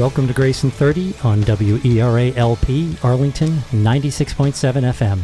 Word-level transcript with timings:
Welcome 0.00 0.28
to 0.28 0.32
Grace 0.32 0.64
in 0.64 0.70
30 0.70 1.14
on 1.24 1.42
WERA 1.42 2.34
LP 2.34 2.96
Arlington 3.02 3.50
96.7 3.50 4.54
FM. 4.54 5.20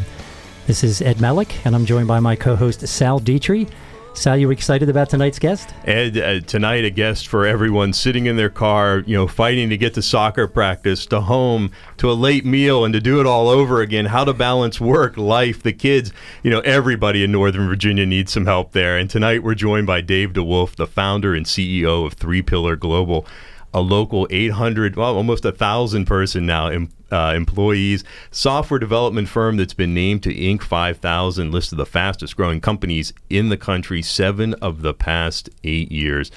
This 0.67 0.85
is 0.85 1.01
Ed 1.01 1.17
Melick, 1.17 1.65
and 1.65 1.75
I'm 1.75 1.87
joined 1.87 2.07
by 2.07 2.21
my 2.21 2.37
co 2.37 2.57
host 2.57 2.87
Sal 2.87 3.19
Dietrich. 3.19 3.69
Sal, 4.13 4.37
you 4.37 4.51
excited 4.51 4.91
about 4.91 5.09
tonight's 5.09 5.39
guest? 5.39 5.73
Ed, 5.87 6.19
uh, 6.19 6.41
tonight 6.41 6.85
a 6.85 6.91
guest 6.91 7.27
for 7.27 7.47
everyone 7.47 7.95
sitting 7.95 8.27
in 8.27 8.37
their 8.37 8.51
car, 8.51 8.99
you 9.07 9.17
know, 9.17 9.27
fighting 9.27 9.71
to 9.71 9.79
get 9.79 9.95
to 9.95 10.03
soccer 10.03 10.47
practice, 10.47 11.07
to 11.07 11.23
home, 11.23 11.71
to 11.97 12.11
a 12.11 12.13
late 12.13 12.45
meal, 12.45 12.85
and 12.85 12.93
to 12.93 13.01
do 13.01 13.19
it 13.19 13.27
all 13.27 13.49
over 13.49 13.81
again. 13.81 14.05
How 14.05 14.25
to 14.25 14.35
balance 14.35 14.79
work, 14.79 15.17
life, 15.17 15.63
the 15.63 15.73
kids. 15.73 16.13
You 16.43 16.51
know, 16.51 16.61
everybody 16.61 17.25
in 17.25 17.33
Northern 17.33 17.67
Virginia 17.67 18.05
needs 18.05 18.31
some 18.31 18.45
help 18.45 18.73
there. 18.73 18.99
And 18.99 19.09
tonight 19.09 19.43
we're 19.43 19.55
joined 19.55 19.87
by 19.87 20.03
Dave 20.03 20.35
DeWolf, 20.35 20.77
the 20.77 20.87
founder 20.87 21.35
and 21.35 21.47
CEO 21.47 22.05
of 22.05 22.13
Three 22.13 22.43
Pillar 22.43 22.77
Global 22.77 23.27
a 23.75 23.81
local 23.81 24.27
800, 24.31 24.97
well, 24.97 25.17
almost 25.17 25.45
a 25.45 25.53
thousand 25.53 26.07
person 26.07 26.47
now 26.47 26.71
uh, 27.11 27.33
employees, 27.37 28.05
software 28.31 28.81
development 28.81 29.29
firm 29.29 29.57
that's 29.57 29.75
been 29.75 29.95
named 29.95 30.23
to 30.25 30.35
Inc. 30.35 30.63
5000 30.63 31.53
list 31.53 31.73
of 31.73 31.79
the 31.79 31.87
fastest 31.87 32.37
growing 32.37 32.61
companies 32.61 33.13
in 33.31 33.49
the 33.49 33.57
country, 33.57 34.03
seven 34.03 34.55
of 34.55 34.83
the 34.83 34.95
past 34.95 35.49
eight 35.65 35.93
years. 35.93 36.31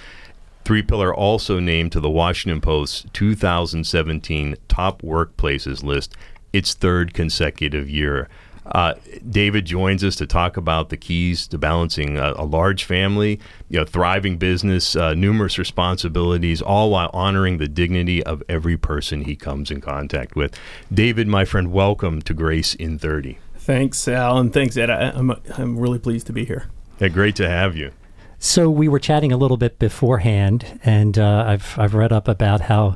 Three 0.66 0.84
Pillar 0.84 1.14
also 1.14 1.60
named 1.60 1.92
to 1.94 2.00
the 2.00 2.10
Washington 2.10 2.62
Post's 2.62 3.06
2017 3.14 4.56
top 4.68 5.02
workplaces 5.02 5.84
list, 5.84 6.16
its 6.54 6.74
third 6.74 7.14
consecutive 7.14 7.90
year. 7.90 8.30
Uh, 8.70 8.94
David 9.28 9.66
joins 9.66 10.04
us 10.04 10.16
to 10.18 10.28
talk 10.28 10.58
about 10.58 10.90
the 10.90 10.98
keys 10.98 11.48
to 11.48 11.58
balancing 11.58 12.18
a, 12.18 12.34
a 12.38 12.46
large 12.46 12.84
family, 12.84 13.40
you 13.68 13.80
know, 13.80 13.86
thriving 13.86 14.38
business, 14.38 14.96
uh, 14.96 15.14
numerous 15.14 15.58
responsibilities, 15.58 16.62
all 16.62 16.92
while 16.92 17.10
honoring 17.14 17.58
the 17.58 17.68
dignity 17.68 18.24
of 18.24 18.44
every 18.48 18.78
person 18.78 19.26
he 19.26 19.36
comes 19.36 19.72
in 19.72 19.82
contact 19.82 20.36
with. 20.36 20.58
David, 20.94 21.28
my 21.28 21.46
friend, 21.46 21.72
welcome 21.72 22.22
to 22.22 22.34
Grace 22.34 22.76
in 22.76 23.00
30. 23.00 23.40
Thanks, 23.56 23.98
Sal, 23.98 24.38
and 24.38 24.54
thanks, 24.54 24.78
Ed. 24.78 24.90
I, 24.90 25.10
am 25.10 25.32
I'm, 25.32 25.42
I'm 25.58 25.80
really 25.80 26.00
pleased 26.00 26.28
to 26.28 26.34
be 26.34 26.46
here. 26.46 26.70
Yeah, 27.00 27.08
great 27.10 27.36
to 27.38 27.50
have 27.50 27.76
you. 27.76 27.92
So 28.40 28.70
we 28.70 28.88
were 28.88 29.00
chatting 29.00 29.32
a 29.32 29.38
little 29.38 29.58
bit 29.58 29.80
beforehand, 29.80 30.80
and 30.84 31.20
uh, 31.20 31.44
I've 31.46 31.78
I've 31.78 31.94
read 31.94 32.14
up 32.14 32.28
about 32.30 32.62
how 32.62 32.96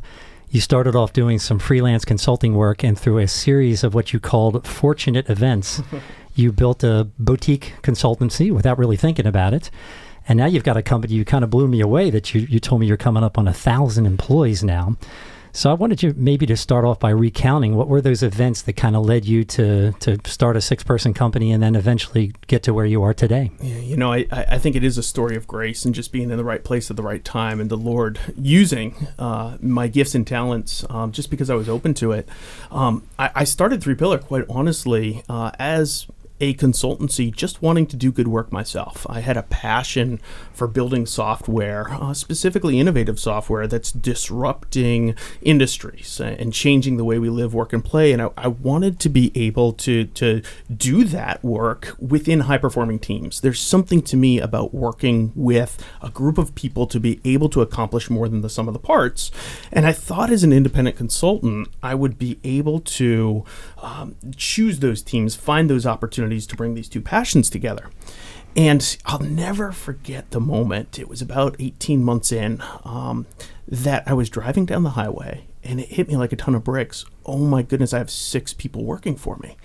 you 0.53 0.61
started 0.61 0.95
off 0.95 1.13
doing 1.13 1.39
some 1.39 1.57
freelance 1.57 2.05
consulting 2.05 2.53
work, 2.53 2.83
and 2.83 2.97
through 2.97 3.17
a 3.17 3.27
series 3.27 3.83
of 3.83 3.95
what 3.95 4.13
you 4.13 4.19
called 4.19 4.67
fortunate 4.67 5.27
events, 5.27 5.81
you 6.35 6.51
built 6.51 6.83
a 6.83 7.09
boutique 7.17 7.73
consultancy 7.81 8.51
without 8.51 8.77
really 8.77 8.95
thinking 8.95 9.25
about 9.25 9.55
it. 9.55 9.71
And 10.27 10.37
now 10.37 10.45
you've 10.45 10.63
got 10.63 10.77
a 10.77 10.83
company. 10.83 11.15
You 11.15 11.25
kind 11.25 11.43
of 11.43 11.49
blew 11.49 11.67
me 11.67 11.81
away 11.81 12.11
that 12.11 12.35
you, 12.35 12.41
you 12.41 12.59
told 12.59 12.81
me 12.81 12.87
you're 12.87 12.97
coming 12.97 13.23
up 13.23 13.39
on 13.39 13.47
a 13.47 13.53
thousand 13.53 14.05
employees 14.05 14.63
now. 14.63 14.95
So 15.55 15.69
I 15.69 15.75
wanted 15.75 16.01
you 16.01 16.15
maybe 16.17 16.47
to 16.47 16.57
start 16.57 16.83
off 16.83 16.99
by 16.99 17.11
recounting 17.11 17.75
what 17.75 17.87
were 17.87 18.01
those 18.01 18.23
events 18.23 18.63
that 18.63 18.73
kind 18.73 18.95
of 18.95 19.05
led 19.05 19.25
you 19.25 19.43
to 19.43 19.91
to 19.99 20.17
start 20.25 20.57
a 20.57 20.61
six 20.61 20.83
person 20.83 21.13
company 21.13 21.51
and 21.51 21.61
then 21.61 21.75
eventually 21.75 22.33
get 22.47 22.63
to 22.63 22.73
where 22.73 22.87
you 22.87 23.03
are 23.03 23.13
today. 23.13 23.51
Yeah, 23.61 23.77
you 23.77 23.95
know, 23.95 24.11
I, 24.11 24.25
I 24.31 24.57
think 24.57 24.75
it 24.75 24.83
is 24.83 24.97
a 24.97 25.03
story 25.03 25.35
of 25.35 25.47
grace 25.47 25.85
and 25.85 25.93
just 25.93 26.11
being 26.11 26.31
in 26.31 26.37
the 26.37 26.43
right 26.43 26.63
place 26.63 26.89
at 26.89 26.97
the 26.97 27.03
right 27.03 27.23
time 27.23 27.61
and 27.61 27.69
the 27.69 27.77
Lord 27.77 28.19
using 28.35 29.07
uh, 29.19 29.57
my 29.61 29.87
gifts 29.87 30.15
and 30.15 30.25
talents 30.25 30.85
um, 30.89 31.11
just 31.11 31.29
because 31.29 31.51
I 31.51 31.55
was 31.55 31.69
open 31.69 31.93
to 31.95 32.13
it. 32.13 32.27
Um, 32.71 33.07
I, 33.19 33.29
I, 33.35 33.43
started 33.43 33.83
Three 33.83 33.93
Pillar 33.93 34.17
quite 34.17 34.45
honestly 34.49 35.23
uh, 35.29 35.51
as 35.59 36.07
a 36.43 36.53
consultancy 36.53 37.33
just 37.33 37.61
wanting 37.61 37.87
to 37.87 37.95
do 37.95 38.11
good 38.11 38.27
work 38.27 38.51
myself. 38.51 39.07
I 39.09 39.21
had 39.21 39.37
a 39.37 39.43
passion 39.43 40.19
for 40.51 40.67
building 40.67 41.05
software, 41.05 41.89
uh, 41.89 42.13
specifically 42.13 42.81
innovative 42.81 43.17
software 43.17 43.65
that's 43.65 43.93
disrupting 43.93 45.15
industries 45.41 46.19
and 46.19 46.53
changing 46.53 46.97
the 46.97 47.05
way 47.05 47.17
we 47.17 47.29
live, 47.29 47.53
work, 47.53 47.71
and 47.71 47.83
play. 47.83 48.11
And 48.11 48.21
I, 48.21 48.29
I 48.35 48.47
wanted 48.49 48.99
to 48.99 49.09
be 49.09 49.31
able 49.35 49.71
to, 49.73 50.03
to 50.05 50.41
do 50.75 51.05
that 51.05 51.41
work 51.45 51.95
within 51.97 52.41
high 52.41 52.57
performing 52.57 52.99
teams. 52.99 53.39
There's 53.39 53.61
something 53.61 54.01
to 54.01 54.17
me 54.17 54.39
about 54.39 54.73
working 54.73 55.31
with 55.35 55.81
a 56.01 56.09
group 56.09 56.37
of 56.37 56.53
people 56.55 56.87
to 56.87 56.99
be 56.99 57.21
able 57.23 57.47
to 57.49 57.61
accomplish 57.61 58.09
more 58.09 58.27
than 58.27 58.41
the 58.41 58.49
sum 58.49 58.67
of 58.67 58.73
the 58.73 58.79
parts. 58.79 59.31
And 59.71 59.87
I 59.87 59.93
thought 59.93 60.29
as 60.29 60.43
an 60.43 60.51
independent 60.51 60.97
consultant, 60.97 61.69
I 61.81 61.95
would 61.95 62.19
be 62.19 62.37
able 62.43 62.81
to 62.81 63.45
um, 63.77 64.17
choose 64.35 64.79
those 64.79 65.01
teams, 65.01 65.35
find 65.35 65.69
those 65.69 65.85
opportunities 65.85 66.32
to 66.47 66.55
bring 66.55 66.73
these 66.73 66.89
two 66.89 67.01
passions 67.01 67.49
together. 67.49 67.89
And 68.55 68.97
I'll 69.05 69.19
never 69.19 69.71
forget 69.71 70.31
the 70.31 70.39
moment. 70.39 70.99
It 70.99 71.09
was 71.09 71.21
about 71.21 71.55
18 71.59 72.03
months 72.03 72.31
in 72.31 72.61
um, 72.83 73.25
that 73.67 74.03
I 74.05 74.13
was 74.13 74.29
driving 74.29 74.65
down 74.65 74.83
the 74.83 74.91
highway 74.91 75.45
and 75.63 75.79
it 75.79 75.89
hit 75.89 76.07
me 76.07 76.17
like 76.17 76.33
a 76.33 76.35
ton 76.35 76.55
of 76.55 76.63
bricks. 76.63 77.05
Oh 77.25 77.37
my 77.37 77.61
goodness, 77.61 77.93
I 77.93 77.99
have 77.99 78.11
six 78.11 78.53
people 78.53 78.83
working 78.83 79.15
for 79.15 79.37
me. 79.37 79.55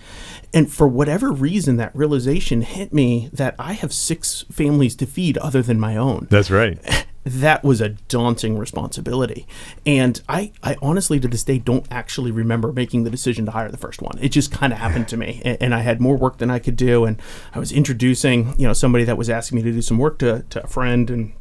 And 0.54 0.70
for 0.72 0.86
whatever 0.86 1.32
reason, 1.32 1.76
that 1.76 1.94
realization 1.94 2.62
hit 2.62 2.92
me 2.92 3.28
that 3.32 3.54
I 3.58 3.72
have 3.72 3.92
six 3.92 4.44
families 4.50 4.94
to 4.96 5.06
feed 5.06 5.36
other 5.38 5.62
than 5.62 5.80
my 5.80 5.96
own. 5.96 6.28
That's 6.30 6.50
right. 6.50 6.78
that 7.28 7.62
was 7.62 7.80
a 7.80 7.90
daunting 7.90 8.58
responsibility. 8.58 9.46
And 9.86 10.20
I, 10.28 10.52
I 10.62 10.76
honestly, 10.82 11.20
to 11.20 11.28
this 11.28 11.44
day, 11.44 11.58
don't 11.58 11.86
actually 11.90 12.30
remember 12.30 12.72
making 12.72 13.04
the 13.04 13.10
decision 13.10 13.46
to 13.46 13.52
hire 13.52 13.70
the 13.70 13.76
first 13.76 14.02
one. 14.02 14.18
It 14.20 14.30
just 14.30 14.50
kind 14.50 14.72
of 14.72 14.78
happened 14.78 15.08
to 15.08 15.16
me. 15.16 15.42
And, 15.44 15.58
and, 15.60 15.74
I 15.74 15.80
had 15.80 16.00
more 16.00 16.16
work 16.16 16.38
than 16.38 16.50
I 16.50 16.58
could 16.58 16.76
do. 16.76 17.04
And 17.04 17.20
I 17.54 17.58
was 17.58 17.72
introducing, 17.72 18.58
you 18.58 18.66
know, 18.66 18.72
somebody 18.72 19.04
that 19.04 19.16
was 19.16 19.30
asking 19.30 19.56
me 19.56 19.62
to 19.62 19.72
do 19.72 19.82
some 19.82 19.98
work 19.98 20.18
to, 20.18 20.44
to 20.50 20.64
a 20.64 20.66
friend. 20.66 21.10
And 21.10 21.32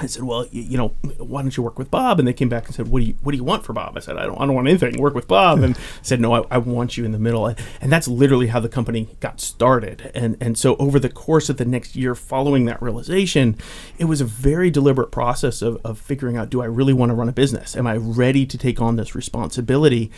I 0.00 0.06
said, 0.06 0.22
"Well, 0.24 0.46
you, 0.50 0.62
you, 0.62 0.78
know, 0.78 0.88
why 1.18 1.42
don't 1.42 1.56
you 1.56 1.62
work 1.62 1.78
with 1.78 1.90
Bob?" 1.90 2.18
And 2.18 2.28
they 2.28 2.32
came 2.32 2.48
back 2.48 2.66
and 2.66 2.74
said, 2.74 2.88
"What 2.88 3.00
do 3.00 3.06
you 3.06 3.14
What 3.22 3.32
do 3.32 3.38
you 3.38 3.44
want 3.44 3.64
for 3.64 3.72
Bob?" 3.72 3.96
I 3.96 4.00
said, 4.00 4.16
"I 4.16 4.26
don't, 4.26 4.40
I 4.40 4.46
don't 4.46 4.54
want 4.54 4.68
anything. 4.68 5.00
Work 5.00 5.14
with 5.14 5.28
Bob." 5.28 5.62
And 5.62 5.76
said, 6.02 6.20
"No, 6.20 6.32
I, 6.32 6.44
I, 6.50 6.58
want 6.58 6.96
you 6.96 7.04
in 7.04 7.12
the 7.12 7.18
middle." 7.18 7.46
And 7.80 7.92
that's 7.92 8.08
literally 8.08 8.48
how 8.48 8.60
the 8.60 8.68
company 8.68 9.08
got 9.20 9.40
started. 9.40 10.10
And 10.14 10.36
and 10.40 10.56
so 10.56 10.76
over 10.76 10.98
the 10.98 11.08
course 11.08 11.48
of 11.48 11.56
the 11.56 11.64
next 11.64 11.96
year, 11.96 12.14
following 12.14 12.66
that 12.66 12.80
realization, 12.80 13.56
it 13.98 14.04
was 14.04 14.20
a 14.20 14.24
very 14.24 14.70
deliberate 14.70 15.10
process 15.10 15.62
of, 15.62 15.80
of 15.84 15.98
figuring 15.98 16.36
out: 16.36 16.50
Do 16.50 16.62
I 16.62 16.66
really 16.66 16.92
want 16.92 17.10
to 17.10 17.14
run 17.14 17.28
a 17.28 17.32
business? 17.32 17.76
Am 17.76 17.86
I 17.86 17.96
ready 17.96 18.46
to 18.46 18.58
take 18.58 18.80
on 18.80 18.96
this 18.96 19.14
responsibility? 19.14 20.10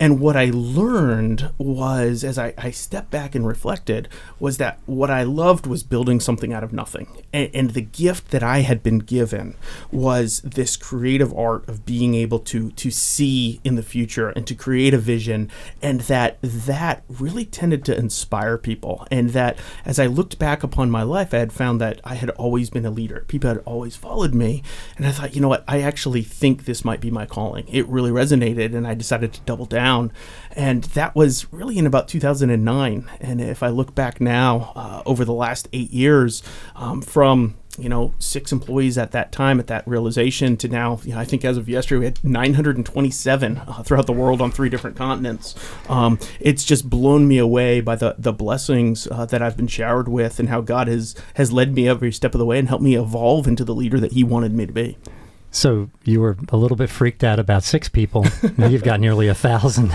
And 0.00 0.18
what 0.18 0.36
I 0.36 0.50
learned 0.52 1.50
was, 1.58 2.24
as 2.24 2.36
I, 2.36 2.54
I 2.58 2.72
stepped 2.72 3.12
back 3.12 3.36
and 3.36 3.46
reflected, 3.46 4.08
was 4.40 4.56
that 4.56 4.80
what 4.86 5.10
I 5.10 5.22
loved 5.22 5.64
was 5.64 5.84
building 5.84 6.18
something 6.18 6.52
out 6.52 6.64
of 6.64 6.72
nothing. 6.72 7.06
And, 7.32 7.50
and 7.54 7.70
the 7.70 7.82
gift 7.82 8.32
that 8.32 8.42
I 8.42 8.60
had 8.60 8.82
been 8.82 8.98
given 8.98 9.21
was 9.90 10.40
this 10.40 10.76
creative 10.76 11.32
art 11.36 11.68
of 11.68 11.84
being 11.86 12.14
able 12.14 12.38
to 12.40 12.70
to 12.72 12.90
see 12.90 13.60
in 13.62 13.76
the 13.76 13.82
future 13.82 14.30
and 14.30 14.46
to 14.46 14.54
create 14.54 14.94
a 14.94 14.98
vision, 14.98 15.50
and 15.80 16.00
that 16.02 16.38
that 16.42 17.04
really 17.08 17.44
tended 17.44 17.84
to 17.84 17.96
inspire 17.96 18.58
people. 18.58 19.06
And 19.10 19.30
that 19.30 19.58
as 19.84 19.98
I 19.98 20.06
looked 20.06 20.38
back 20.38 20.62
upon 20.62 20.90
my 20.90 21.02
life, 21.02 21.34
I 21.34 21.38
had 21.38 21.52
found 21.52 21.80
that 21.80 22.00
I 22.04 22.14
had 22.14 22.30
always 22.30 22.70
been 22.70 22.86
a 22.86 22.90
leader. 22.90 23.24
People 23.28 23.48
had 23.48 23.62
always 23.64 23.94
followed 23.94 24.34
me, 24.34 24.62
and 24.96 25.06
I 25.06 25.12
thought, 25.12 25.34
you 25.34 25.40
know 25.40 25.48
what, 25.48 25.64
I 25.68 25.82
actually 25.82 26.22
think 26.22 26.64
this 26.64 26.84
might 26.84 27.00
be 27.00 27.10
my 27.10 27.26
calling. 27.26 27.66
It 27.68 27.86
really 27.88 28.10
resonated, 28.10 28.74
and 28.74 28.86
I 28.86 28.94
decided 28.94 29.32
to 29.34 29.40
double 29.42 29.66
down 29.66 29.82
down. 29.82 30.12
And 30.54 30.84
that 30.84 31.14
was 31.14 31.52
really 31.52 31.78
in 31.78 31.86
about 31.86 32.08
2009. 32.08 33.10
And 33.20 33.40
if 33.40 33.62
I 33.62 33.68
look 33.68 33.94
back 33.94 34.20
now 34.20 34.72
uh, 34.74 35.02
over 35.06 35.24
the 35.24 35.32
last 35.32 35.68
eight 35.72 35.90
years, 35.90 36.42
um, 36.76 37.02
from 37.02 37.54
you 37.78 37.88
know 37.88 38.12
six 38.18 38.52
employees 38.52 38.98
at 38.98 39.12
that 39.12 39.32
time 39.32 39.58
at 39.58 39.66
that 39.66 39.86
realization 39.86 40.56
to 40.56 40.68
now 40.68 41.00
you 41.04 41.14
know, 41.14 41.18
i 41.18 41.24
think 41.24 41.44
as 41.44 41.56
of 41.56 41.68
yesterday 41.68 41.98
we 42.00 42.04
had 42.04 42.22
927 42.22 43.56
uh, 43.56 43.82
throughout 43.82 44.06
the 44.06 44.12
world 44.12 44.42
on 44.42 44.50
three 44.50 44.68
different 44.68 44.96
continents 44.96 45.54
um, 45.88 46.18
it's 46.38 46.64
just 46.64 46.90
blown 46.90 47.26
me 47.26 47.38
away 47.38 47.80
by 47.80 47.96
the 47.96 48.14
the 48.18 48.32
blessings 48.32 49.08
uh, 49.10 49.24
that 49.24 49.40
i've 49.40 49.56
been 49.56 49.66
showered 49.66 50.08
with 50.08 50.38
and 50.38 50.48
how 50.50 50.60
god 50.60 50.86
has 50.86 51.14
has 51.34 51.50
led 51.50 51.74
me 51.74 51.88
every 51.88 52.12
step 52.12 52.34
of 52.34 52.38
the 52.38 52.46
way 52.46 52.58
and 52.58 52.68
helped 52.68 52.84
me 52.84 52.94
evolve 52.94 53.46
into 53.46 53.64
the 53.64 53.74
leader 53.74 53.98
that 53.98 54.12
he 54.12 54.22
wanted 54.22 54.52
me 54.52 54.66
to 54.66 54.72
be 54.72 54.98
so 55.52 55.90
you 56.04 56.20
were 56.20 56.36
a 56.48 56.56
little 56.56 56.78
bit 56.78 56.88
freaked 56.88 57.22
out 57.22 57.38
about 57.38 57.62
six 57.62 57.86
people. 57.86 58.24
now 58.56 58.68
you've 58.68 58.82
got 58.82 59.00
nearly 59.00 59.28
a 59.28 59.34
thousand. 59.34 59.92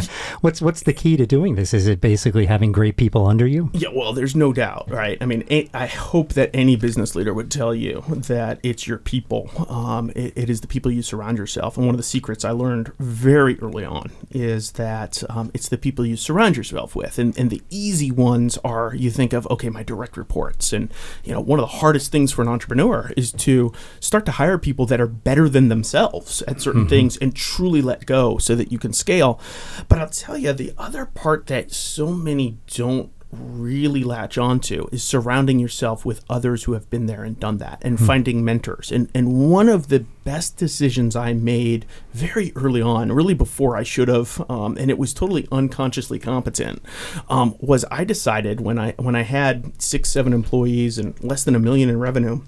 what's 0.40 0.60
what's 0.60 0.82
the 0.82 0.92
key 0.92 1.16
to 1.16 1.26
doing 1.26 1.54
this? 1.54 1.74
Is 1.74 1.86
it 1.86 2.00
basically 2.00 2.46
having 2.46 2.72
great 2.72 2.96
people 2.96 3.26
under 3.26 3.46
you? 3.46 3.70
Yeah, 3.72 3.88
well, 3.94 4.12
there's 4.12 4.34
no 4.34 4.52
doubt, 4.52 4.90
right? 4.90 5.18
I 5.20 5.26
mean, 5.26 5.44
I 5.74 5.86
hope 5.86 6.32
that 6.34 6.50
any 6.54 6.76
business 6.76 7.14
leader 7.14 7.34
would 7.34 7.50
tell 7.50 7.74
you 7.74 8.04
that 8.08 8.60
it's 8.62 8.86
your 8.86 8.98
people. 8.98 9.50
Um, 9.68 10.10
it, 10.14 10.32
it 10.36 10.50
is 10.50 10.60
the 10.60 10.66
people 10.66 10.90
you 10.90 11.02
surround 11.02 11.38
yourself. 11.38 11.76
And 11.76 11.86
one 11.86 11.94
of 11.94 11.98
the 11.98 12.04
secrets 12.04 12.44
I 12.44 12.50
learned 12.50 12.92
very 12.98 13.58
early 13.60 13.84
on 13.84 14.10
is 14.30 14.72
that 14.72 15.22
um, 15.28 15.50
it's 15.54 15.68
the 15.68 15.78
people 15.78 16.06
you 16.06 16.16
surround 16.16 16.56
yourself 16.56 16.94
with. 16.96 17.18
And, 17.18 17.36
and 17.38 17.50
the 17.50 17.62
easy 17.70 18.10
ones 18.10 18.58
are 18.64 18.94
you 18.94 19.10
think 19.10 19.32
of, 19.32 19.46
okay, 19.50 19.68
my 19.68 19.82
direct 19.82 20.16
reports. 20.16 20.72
And, 20.72 20.92
you 21.24 21.32
know, 21.32 21.40
one 21.40 21.58
of 21.58 21.62
the 21.62 21.78
hardest 21.78 22.12
things 22.12 22.32
for 22.32 22.42
an 22.42 22.48
entrepreneur 22.48 23.12
is 23.16 23.32
to 23.32 23.72
start 24.00 24.26
to 24.26 24.32
hire 24.32 24.58
people 24.58 24.86
that 24.86 25.00
are 25.00 25.06
better 25.06 25.48
than 25.48 25.68
themselves 25.68 26.42
at 26.42 26.60
certain 26.60 26.82
mm-hmm. 26.82 26.90
things 26.90 27.16
and 27.18 27.34
truly 27.34 27.82
let 27.82 28.06
go 28.06 28.38
so 28.38 28.54
that 28.54 28.72
you 28.72 28.78
can 28.78 28.92
scale. 28.92 29.40
But 29.88 29.98
I'll 29.98 30.08
tell 30.08 30.38
you, 30.38 30.52
the 30.52 30.72
other 30.78 31.06
part 31.06 31.46
that 31.46 31.72
so 31.72 32.12
many 32.12 32.58
don't 32.66 33.12
really 33.32 34.04
latch 34.04 34.36
onto 34.36 34.86
is 34.92 35.02
surrounding 35.02 35.58
yourself 35.58 36.04
with 36.04 36.22
others 36.28 36.64
who 36.64 36.74
have 36.74 36.90
been 36.90 37.06
there 37.06 37.24
and 37.24 37.40
done 37.40 37.56
that 37.58 37.80
and 37.82 37.98
finding 37.98 38.44
mentors. 38.44 38.92
And 38.92 39.10
and 39.14 39.50
one 39.50 39.68
of 39.68 39.88
the 39.88 40.00
best 40.24 40.56
decisions 40.58 41.16
I 41.16 41.32
made 41.32 41.86
very 42.12 42.52
early 42.54 42.82
on, 42.82 43.10
really 43.10 43.34
before 43.34 43.76
I 43.76 43.82
should 43.82 44.08
have, 44.08 44.44
um, 44.50 44.76
and 44.78 44.90
it 44.90 44.98
was 44.98 45.14
totally 45.14 45.48
unconsciously 45.50 46.18
competent, 46.18 46.82
um, 47.28 47.56
was 47.58 47.84
I 47.90 48.04
decided 48.04 48.60
when 48.60 48.78
I 48.78 48.92
when 48.98 49.16
I 49.16 49.22
had 49.22 49.80
six, 49.80 50.10
seven 50.10 50.32
employees 50.32 50.98
and 50.98 51.18
less 51.24 51.42
than 51.42 51.54
a 51.54 51.58
million 51.60 51.88
in 51.88 51.98
revenue 51.98 52.42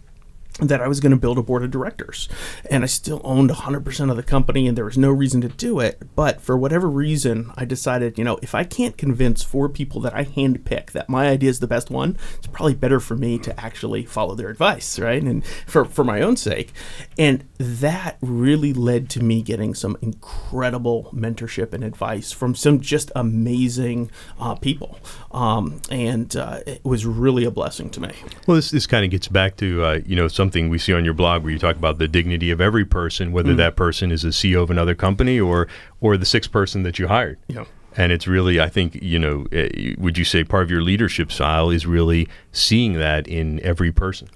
that 0.61 0.81
I 0.81 0.87
was 0.87 1.01
going 1.01 1.11
to 1.11 1.19
build 1.19 1.37
a 1.37 1.43
board 1.43 1.65
of 1.65 1.73
directors. 1.73 2.29
And 2.71 2.85
I 2.85 2.87
still 2.87 3.21
owned 3.25 3.51
100% 3.51 4.11
of 4.11 4.17
the 4.17 4.23
company 4.23 4.69
and 4.69 4.79
there 4.79 4.85
was 4.85 4.97
no 4.97 5.11
reason 5.11 5.41
to 5.41 5.49
do 5.49 5.81
it. 5.81 6.01
But 6.15 6.41
for 6.41 6.57
whatever 6.57 6.89
reason, 6.89 7.51
I 7.57 7.65
decided, 7.65 8.19
you 8.19 8.25
know, 8.25 8.39
if 8.41 8.55
I 8.55 8.63
can't 8.63 8.97
convince 8.97 9.43
four 9.43 9.69
people 9.69 10.01
that 10.03 10.15
I 10.15 10.25
handpick 10.25 10.93
that 10.93 11.09
my 11.09 11.27
idea 11.27 11.51
is 11.51 11.59
the 11.59 11.67
best 11.67 11.91
one, 11.91 12.17
it's 12.39 12.47
probably 12.47 12.75
better 12.75 13.01
for 13.01 13.17
me 13.17 13.37
to 13.41 13.61
actually 13.61 14.05
follow 14.05 14.37
their 14.37 14.49
advice, 14.49 14.97
right? 14.99 15.23
And 15.23 15.45
for, 15.67 15.85
for 15.85 16.05
my 16.05 16.21
own 16.21 16.37
sake. 16.37 16.73
And 17.19 17.45
that 17.59 18.17
really 18.21 18.73
led 18.73 19.11
to 19.11 19.23
me 19.25 19.43
getting 19.43 19.75
some 19.75 19.97
incredible 20.03 21.11
mentorship 21.13 21.73
and 21.73 21.83
advice 21.83 22.31
from 22.31 22.55
some 22.55 22.81
just 22.81 23.11
amazing 23.17 24.09
uh, 24.39 24.55
people. 24.55 25.01
Um, 25.33 25.81
and 25.91 26.37
uh, 26.37 26.61
it 26.65 26.85
was 26.85 27.05
really 27.07 27.45
a 27.45 27.51
blessing 27.51 27.91
to 27.91 28.01
me. 28.01 28.13
Well, 28.47 28.55
this, 28.55 28.71
this 28.71 28.87
kind 28.87 29.05
of 29.05 29.11
gets 29.11 29.27
back 29.27 29.57
to, 29.57 29.85
uh, 29.85 30.01
you 30.07 30.15
know, 30.15 30.29
something 30.45 30.69
we 30.69 30.77
see 30.77 30.93
on 30.93 31.07
your 31.07 31.15
blog 31.15 31.43
where 31.43 31.51
you 31.51 31.59
talk 31.59 31.75
about 31.75 31.97
the 31.97 32.07
dignity 32.07 32.51
of 32.51 32.61
every 32.61 32.85
person, 32.85 33.33
whether 33.33 33.55
that 33.55 33.77
person 33.77 34.13
is 34.13 34.25
a 34.25 34.29
CEO 34.29 34.63
of 34.63 34.71
another 34.71 34.95
company 34.95 35.41
or, 35.41 35.67
or 36.03 36.19
the 36.19 36.27
sixth 36.27 36.53
person 36.53 36.83
that 36.83 36.99
you 36.99 37.09
hired. 37.09 37.39
Yeah. 37.49 37.65
And 37.97 38.13
it's 38.13 38.27
really, 38.27 38.61
I 38.61 38.69
think, 38.69 38.97
you 38.97 39.19
know, 39.19 39.47
eh, 39.53 39.95
would 39.97 40.19
you 40.19 40.25
say 40.25 40.45
part 40.45 40.65
of 40.65 40.71
your 40.71 40.83
leadership 40.83 41.33
style 41.33 41.71
is 41.71 41.87
really 41.87 42.29
seeing 42.53 42.95
that 42.95 43.27
in 43.27 43.59
every 43.61 43.91
person? 43.91 44.29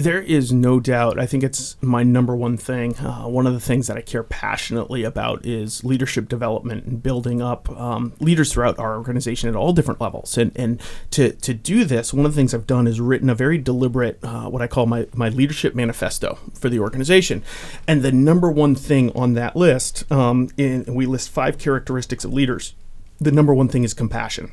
There 0.00 0.22
is 0.22 0.50
no 0.50 0.80
doubt. 0.80 1.18
I 1.18 1.26
think 1.26 1.44
it's 1.44 1.76
my 1.82 2.02
number 2.02 2.34
one 2.34 2.56
thing. 2.56 2.96
Uh, 2.96 3.28
one 3.28 3.46
of 3.46 3.52
the 3.52 3.60
things 3.60 3.86
that 3.86 3.98
I 3.98 4.00
care 4.00 4.22
passionately 4.22 5.04
about 5.04 5.44
is 5.44 5.84
leadership 5.84 6.26
development 6.26 6.86
and 6.86 7.02
building 7.02 7.42
up 7.42 7.68
um, 7.78 8.14
leaders 8.18 8.50
throughout 8.50 8.78
our 8.78 8.96
organization 8.96 9.50
at 9.50 9.56
all 9.56 9.74
different 9.74 10.00
levels. 10.00 10.38
And 10.38 10.52
and 10.56 10.80
to 11.10 11.32
to 11.32 11.52
do 11.52 11.84
this, 11.84 12.14
one 12.14 12.24
of 12.24 12.32
the 12.32 12.36
things 12.36 12.54
I've 12.54 12.66
done 12.66 12.86
is 12.86 12.98
written 12.98 13.28
a 13.28 13.34
very 13.34 13.58
deliberate, 13.58 14.18
uh, 14.22 14.48
what 14.48 14.62
I 14.62 14.66
call 14.68 14.86
my 14.86 15.06
my 15.12 15.28
leadership 15.28 15.74
manifesto 15.74 16.38
for 16.54 16.70
the 16.70 16.80
organization. 16.80 17.42
And 17.86 18.00
the 18.00 18.10
number 18.10 18.50
one 18.50 18.74
thing 18.74 19.12
on 19.14 19.34
that 19.34 19.54
list, 19.54 20.10
um, 20.10 20.48
in, 20.56 20.86
we 20.88 21.04
list 21.04 21.28
five 21.28 21.58
characteristics 21.58 22.24
of 22.24 22.32
leaders. 22.32 22.74
The 23.18 23.32
number 23.32 23.52
one 23.52 23.68
thing 23.68 23.84
is 23.84 23.92
compassion. 23.92 24.52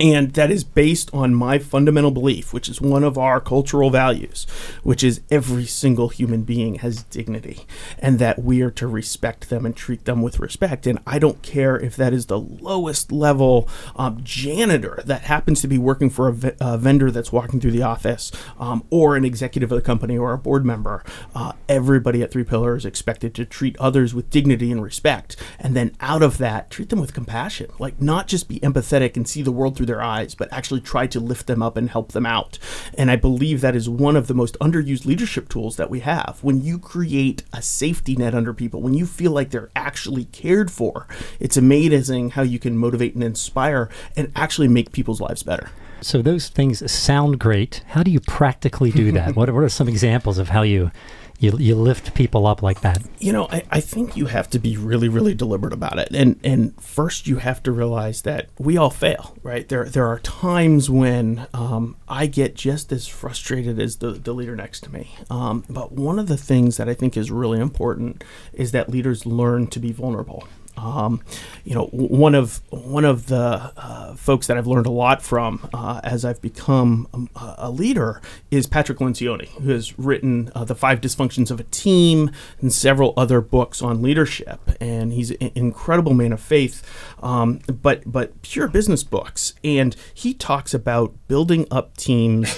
And 0.00 0.32
that 0.34 0.50
is 0.50 0.64
based 0.64 1.12
on 1.12 1.34
my 1.34 1.58
fundamental 1.58 2.10
belief, 2.10 2.52
which 2.52 2.68
is 2.68 2.80
one 2.80 3.04
of 3.04 3.18
our 3.18 3.40
cultural 3.40 3.90
values, 3.90 4.46
which 4.82 5.02
is 5.02 5.20
every 5.30 5.66
single 5.66 6.08
human 6.08 6.42
being 6.42 6.76
has 6.76 7.02
dignity 7.04 7.66
and 7.98 8.18
that 8.18 8.42
we 8.42 8.62
are 8.62 8.70
to 8.72 8.86
respect 8.86 9.50
them 9.50 9.66
and 9.66 9.74
treat 9.74 10.04
them 10.04 10.22
with 10.22 10.40
respect. 10.40 10.86
And 10.86 10.98
I 11.06 11.18
don't 11.18 11.42
care 11.42 11.76
if 11.76 11.96
that 11.96 12.12
is 12.12 12.26
the 12.26 12.38
lowest 12.38 13.10
level 13.10 13.68
um, 13.96 14.20
janitor 14.22 15.02
that 15.04 15.22
happens 15.22 15.60
to 15.62 15.68
be 15.68 15.78
working 15.78 16.10
for 16.10 16.28
a, 16.28 16.32
v- 16.32 16.52
a 16.60 16.78
vendor 16.78 17.10
that's 17.10 17.32
walking 17.32 17.60
through 17.60 17.72
the 17.72 17.82
office 17.82 18.30
um, 18.58 18.84
or 18.90 19.16
an 19.16 19.24
executive 19.24 19.72
of 19.72 19.76
the 19.76 19.82
company 19.82 20.16
or 20.16 20.32
a 20.32 20.38
board 20.38 20.64
member. 20.64 21.04
Uh, 21.34 21.52
everybody 21.68 22.22
at 22.22 22.30
Three 22.30 22.44
Pillar 22.44 22.76
is 22.76 22.84
expected 22.84 23.34
to 23.34 23.44
treat 23.44 23.76
others 23.78 24.14
with 24.14 24.30
dignity 24.30 24.70
and 24.70 24.82
respect. 24.82 25.36
And 25.58 25.74
then 25.74 25.96
out 26.00 26.22
of 26.22 26.38
that, 26.38 26.70
treat 26.70 26.90
them 26.90 27.00
with 27.00 27.14
compassion. 27.14 27.70
Like, 27.78 28.00
not 28.00 28.28
just 28.28 28.48
be 28.48 28.60
empathetic 28.60 29.16
and 29.16 29.28
see 29.28 29.42
the 29.42 29.52
world 29.52 29.76
through 29.76 29.86
their 29.88 30.00
eyes, 30.02 30.36
but 30.36 30.52
actually 30.52 30.80
try 30.80 31.08
to 31.08 31.18
lift 31.18 31.48
them 31.48 31.60
up 31.62 31.76
and 31.76 31.90
help 31.90 32.12
them 32.12 32.24
out. 32.24 32.58
And 32.96 33.10
I 33.10 33.16
believe 33.16 33.60
that 33.60 33.74
is 33.74 33.88
one 33.88 34.14
of 34.14 34.28
the 34.28 34.34
most 34.34 34.56
underused 34.60 35.04
leadership 35.04 35.48
tools 35.48 35.76
that 35.76 35.90
we 35.90 36.00
have. 36.00 36.38
When 36.42 36.62
you 36.62 36.78
create 36.78 37.42
a 37.52 37.60
safety 37.60 38.14
net 38.14 38.34
under 38.34 38.54
people, 38.54 38.80
when 38.80 38.94
you 38.94 39.06
feel 39.06 39.32
like 39.32 39.50
they're 39.50 39.70
actually 39.74 40.26
cared 40.26 40.70
for, 40.70 41.08
it's 41.40 41.56
amazing 41.56 42.30
how 42.30 42.42
you 42.42 42.60
can 42.60 42.78
motivate 42.78 43.14
and 43.14 43.24
inspire 43.24 43.88
and 44.16 44.30
actually 44.36 44.68
make 44.68 44.92
people's 44.92 45.20
lives 45.20 45.42
better. 45.42 45.70
So 46.00 46.22
those 46.22 46.48
things 46.48 46.90
sound 46.90 47.40
great. 47.40 47.82
How 47.88 48.02
do 48.02 48.10
you 48.10 48.20
practically 48.20 48.92
do 48.92 49.10
that? 49.12 49.34
what, 49.36 49.50
what 49.50 49.64
are 49.64 49.68
some 49.68 49.88
examples 49.88 50.38
of 50.38 50.50
how 50.50 50.62
you, 50.62 50.92
you 51.38 51.56
you 51.58 51.74
lift 51.74 52.14
people 52.14 52.46
up 52.46 52.62
like 52.62 52.80
that? 52.80 53.02
You 53.18 53.32
know, 53.32 53.46
I, 53.50 53.62
I 53.70 53.80
think 53.80 54.16
you 54.16 54.26
have 54.26 54.50
to 54.50 54.58
be 54.58 54.76
really, 54.76 55.08
really 55.08 55.34
deliberate 55.34 55.72
about 55.72 55.98
it. 55.98 56.08
And 56.12 56.38
and 56.42 56.80
first 56.82 57.26
you 57.26 57.36
have 57.36 57.62
to 57.62 57.72
realize 57.72 58.22
that 58.22 58.48
we 58.58 58.76
all 58.76 58.90
fail, 58.90 59.36
right? 59.42 59.68
There 59.68 59.84
there 59.84 60.06
are 60.06 60.18
times 60.20 60.90
when 60.90 61.46
um, 61.54 61.96
I 62.08 62.26
get 62.26 62.56
just 62.56 62.92
as 62.92 63.06
frustrated 63.06 63.78
as 63.78 63.96
the, 63.96 64.10
the 64.12 64.32
leader 64.32 64.56
next 64.56 64.80
to 64.84 64.92
me. 64.92 65.14
Um, 65.30 65.64
but 65.68 65.92
one 65.92 66.18
of 66.18 66.26
the 66.26 66.36
things 66.36 66.76
that 66.76 66.88
I 66.88 66.94
think 66.94 67.16
is 67.16 67.30
really 67.30 67.60
important 67.60 68.24
is 68.52 68.72
that 68.72 68.88
leaders 68.88 69.26
learn 69.26 69.68
to 69.68 69.78
be 69.78 69.92
vulnerable. 69.92 70.48
Um, 70.78 71.22
you 71.64 71.74
know, 71.74 71.86
one 71.86 72.34
of 72.34 72.62
one 72.70 73.04
of 73.04 73.26
the 73.26 73.72
uh, 73.76 74.14
folks 74.14 74.46
that 74.46 74.56
I've 74.56 74.66
learned 74.66 74.86
a 74.86 74.90
lot 74.90 75.22
from 75.22 75.68
uh, 75.74 76.00
as 76.04 76.24
I've 76.24 76.40
become 76.40 77.08
um, 77.12 77.28
a, 77.36 77.54
a 77.58 77.70
leader 77.70 78.22
is 78.50 78.66
Patrick 78.66 78.98
Lencioni, 78.98 79.48
who 79.48 79.70
has 79.70 79.98
written 79.98 80.50
uh, 80.54 80.64
the 80.64 80.74
Five 80.74 81.00
Dysfunctions 81.00 81.50
of 81.50 81.60
a 81.60 81.64
Team 81.64 82.30
and 82.60 82.72
several 82.72 83.12
other 83.16 83.40
books 83.40 83.82
on 83.82 84.00
leadership. 84.02 84.60
And 84.80 85.12
he's 85.12 85.30
an 85.32 85.50
incredible 85.54 86.14
man 86.14 86.32
of 86.32 86.40
faith, 86.40 86.82
um, 87.22 87.60
but 87.66 88.10
but 88.10 88.40
pure 88.42 88.68
business 88.68 89.02
books. 89.02 89.54
And 89.64 89.96
he 90.14 90.34
talks 90.34 90.72
about 90.72 91.14
building 91.28 91.66
up 91.70 91.96
teams 91.96 92.56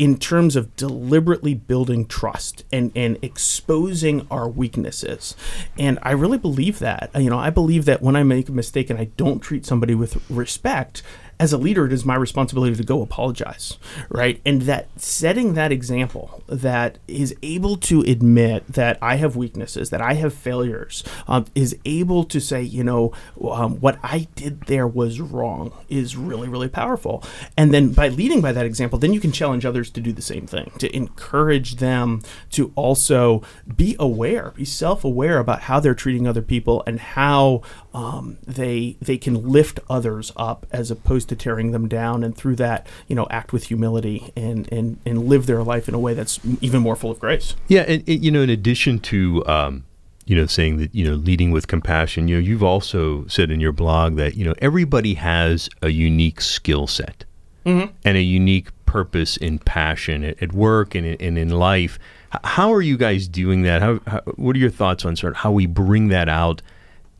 in 0.00 0.16
terms 0.16 0.56
of 0.56 0.74
deliberately 0.76 1.52
building 1.52 2.06
trust 2.06 2.64
and, 2.72 2.90
and 2.96 3.18
exposing 3.20 4.26
our 4.30 4.48
weaknesses. 4.48 5.36
And 5.78 5.98
I 6.00 6.12
really 6.12 6.38
believe 6.38 6.78
that. 6.78 7.10
You 7.14 7.28
know, 7.28 7.38
I 7.38 7.50
believe 7.50 7.84
that 7.84 8.00
when 8.00 8.16
I 8.16 8.22
make 8.22 8.48
a 8.48 8.52
mistake 8.52 8.88
and 8.88 8.98
I 8.98 9.10
don't 9.18 9.40
treat 9.40 9.66
somebody 9.66 9.94
with 9.94 10.18
respect, 10.30 11.02
as 11.40 11.54
a 11.54 11.58
leader, 11.58 11.86
it 11.86 11.92
is 11.92 12.04
my 12.04 12.14
responsibility 12.14 12.76
to 12.76 12.84
go 12.84 13.00
apologize, 13.00 13.78
right? 14.10 14.42
And 14.44 14.62
that 14.62 14.88
setting 15.00 15.54
that 15.54 15.72
example 15.72 16.44
that 16.46 16.98
is 17.08 17.34
able 17.42 17.78
to 17.78 18.02
admit 18.02 18.66
that 18.68 18.98
I 19.00 19.16
have 19.16 19.36
weaknesses, 19.36 19.88
that 19.88 20.02
I 20.02 20.14
have 20.14 20.34
failures, 20.34 21.02
um, 21.26 21.46
is 21.54 21.74
able 21.86 22.24
to 22.24 22.40
say, 22.40 22.62
you 22.62 22.84
know, 22.84 23.12
um, 23.50 23.80
what 23.80 23.98
I 24.02 24.28
did 24.34 24.64
there 24.64 24.86
was 24.86 25.18
wrong 25.18 25.72
is 25.88 26.14
really, 26.14 26.46
really 26.46 26.68
powerful. 26.68 27.24
And 27.56 27.72
then 27.72 27.94
by 27.94 28.08
leading 28.08 28.42
by 28.42 28.52
that 28.52 28.66
example, 28.66 28.98
then 28.98 29.14
you 29.14 29.20
can 29.20 29.32
challenge 29.32 29.64
others 29.64 29.90
to 29.92 30.00
do 30.02 30.12
the 30.12 30.20
same 30.20 30.46
thing, 30.46 30.70
to 30.76 30.94
encourage 30.94 31.76
them 31.76 32.20
to 32.50 32.70
also 32.74 33.42
be 33.76 33.96
aware, 33.98 34.52
be 34.56 34.66
self 34.66 35.04
aware 35.04 35.38
about 35.38 35.62
how 35.62 35.80
they're 35.80 35.94
treating 35.94 36.26
other 36.26 36.42
people 36.42 36.82
and 36.86 37.00
how 37.00 37.62
um, 37.92 38.38
they 38.46 38.96
they 39.00 39.18
can 39.18 39.48
lift 39.48 39.80
others 39.88 40.30
up 40.36 40.64
as 40.70 40.90
opposed 40.90 41.28
to 41.30 41.36
tearing 41.36 41.72
them 41.72 41.88
down 41.88 42.22
and 42.22 42.36
through 42.36 42.56
that 42.56 42.86
you 43.08 43.16
know 43.16 43.26
act 43.30 43.52
with 43.52 43.64
humility 43.64 44.32
and 44.36 44.72
and 44.72 44.98
and 45.04 45.24
live 45.26 45.46
their 45.46 45.62
life 45.62 45.88
in 45.88 45.94
a 45.94 45.98
way 45.98 46.14
that's 46.14 46.38
even 46.60 46.80
more 46.82 46.94
full 46.94 47.10
of 47.10 47.18
grace 47.18 47.56
Yeah, 47.68 47.82
and, 47.82 48.02
and, 48.08 48.24
you 48.24 48.30
know, 48.30 48.42
in 48.42 48.50
addition 48.50 49.00
to 49.00 49.44
um, 49.46 49.84
you 50.26 50.36
know 50.36 50.46
saying 50.46 50.76
that 50.76 50.94
you 50.94 51.04
know 51.04 51.14
leading 51.14 51.50
with 51.50 51.66
compassion, 51.66 52.28
you 52.28 52.36
know, 52.36 52.40
you've 52.40 52.62
also 52.62 53.26
said 53.26 53.50
in 53.50 53.60
your 53.60 53.72
blog 53.72 54.14
that 54.16 54.36
you 54.36 54.44
know 54.44 54.54
everybody 54.58 55.14
has 55.14 55.68
a 55.82 55.88
unique 55.88 56.40
skill 56.40 56.86
set 56.86 57.24
and 57.64 58.16
a 58.16 58.22
unique 58.22 58.68
purpose 58.86 59.36
and 59.36 59.64
passion 59.64 60.24
at, 60.24 60.42
at 60.42 60.52
work 60.52 60.94
and, 60.96 61.06
in- 61.06 61.20
and 61.20 61.38
in 61.38 61.50
life. 61.50 61.98
How 62.44 62.72
are 62.72 62.82
you 62.82 62.96
guys 62.96 63.28
doing 63.28 63.62
that? 63.62 63.82
How, 63.82 64.00
how 64.06 64.20
what 64.36 64.56
are 64.56 64.58
your 64.58 64.70
thoughts 64.70 65.04
on 65.04 65.14
sort 65.16 65.32
of 65.32 65.36
how 65.38 65.52
we 65.52 65.66
bring 65.66 66.08
that 66.08 66.28
out 66.28 66.62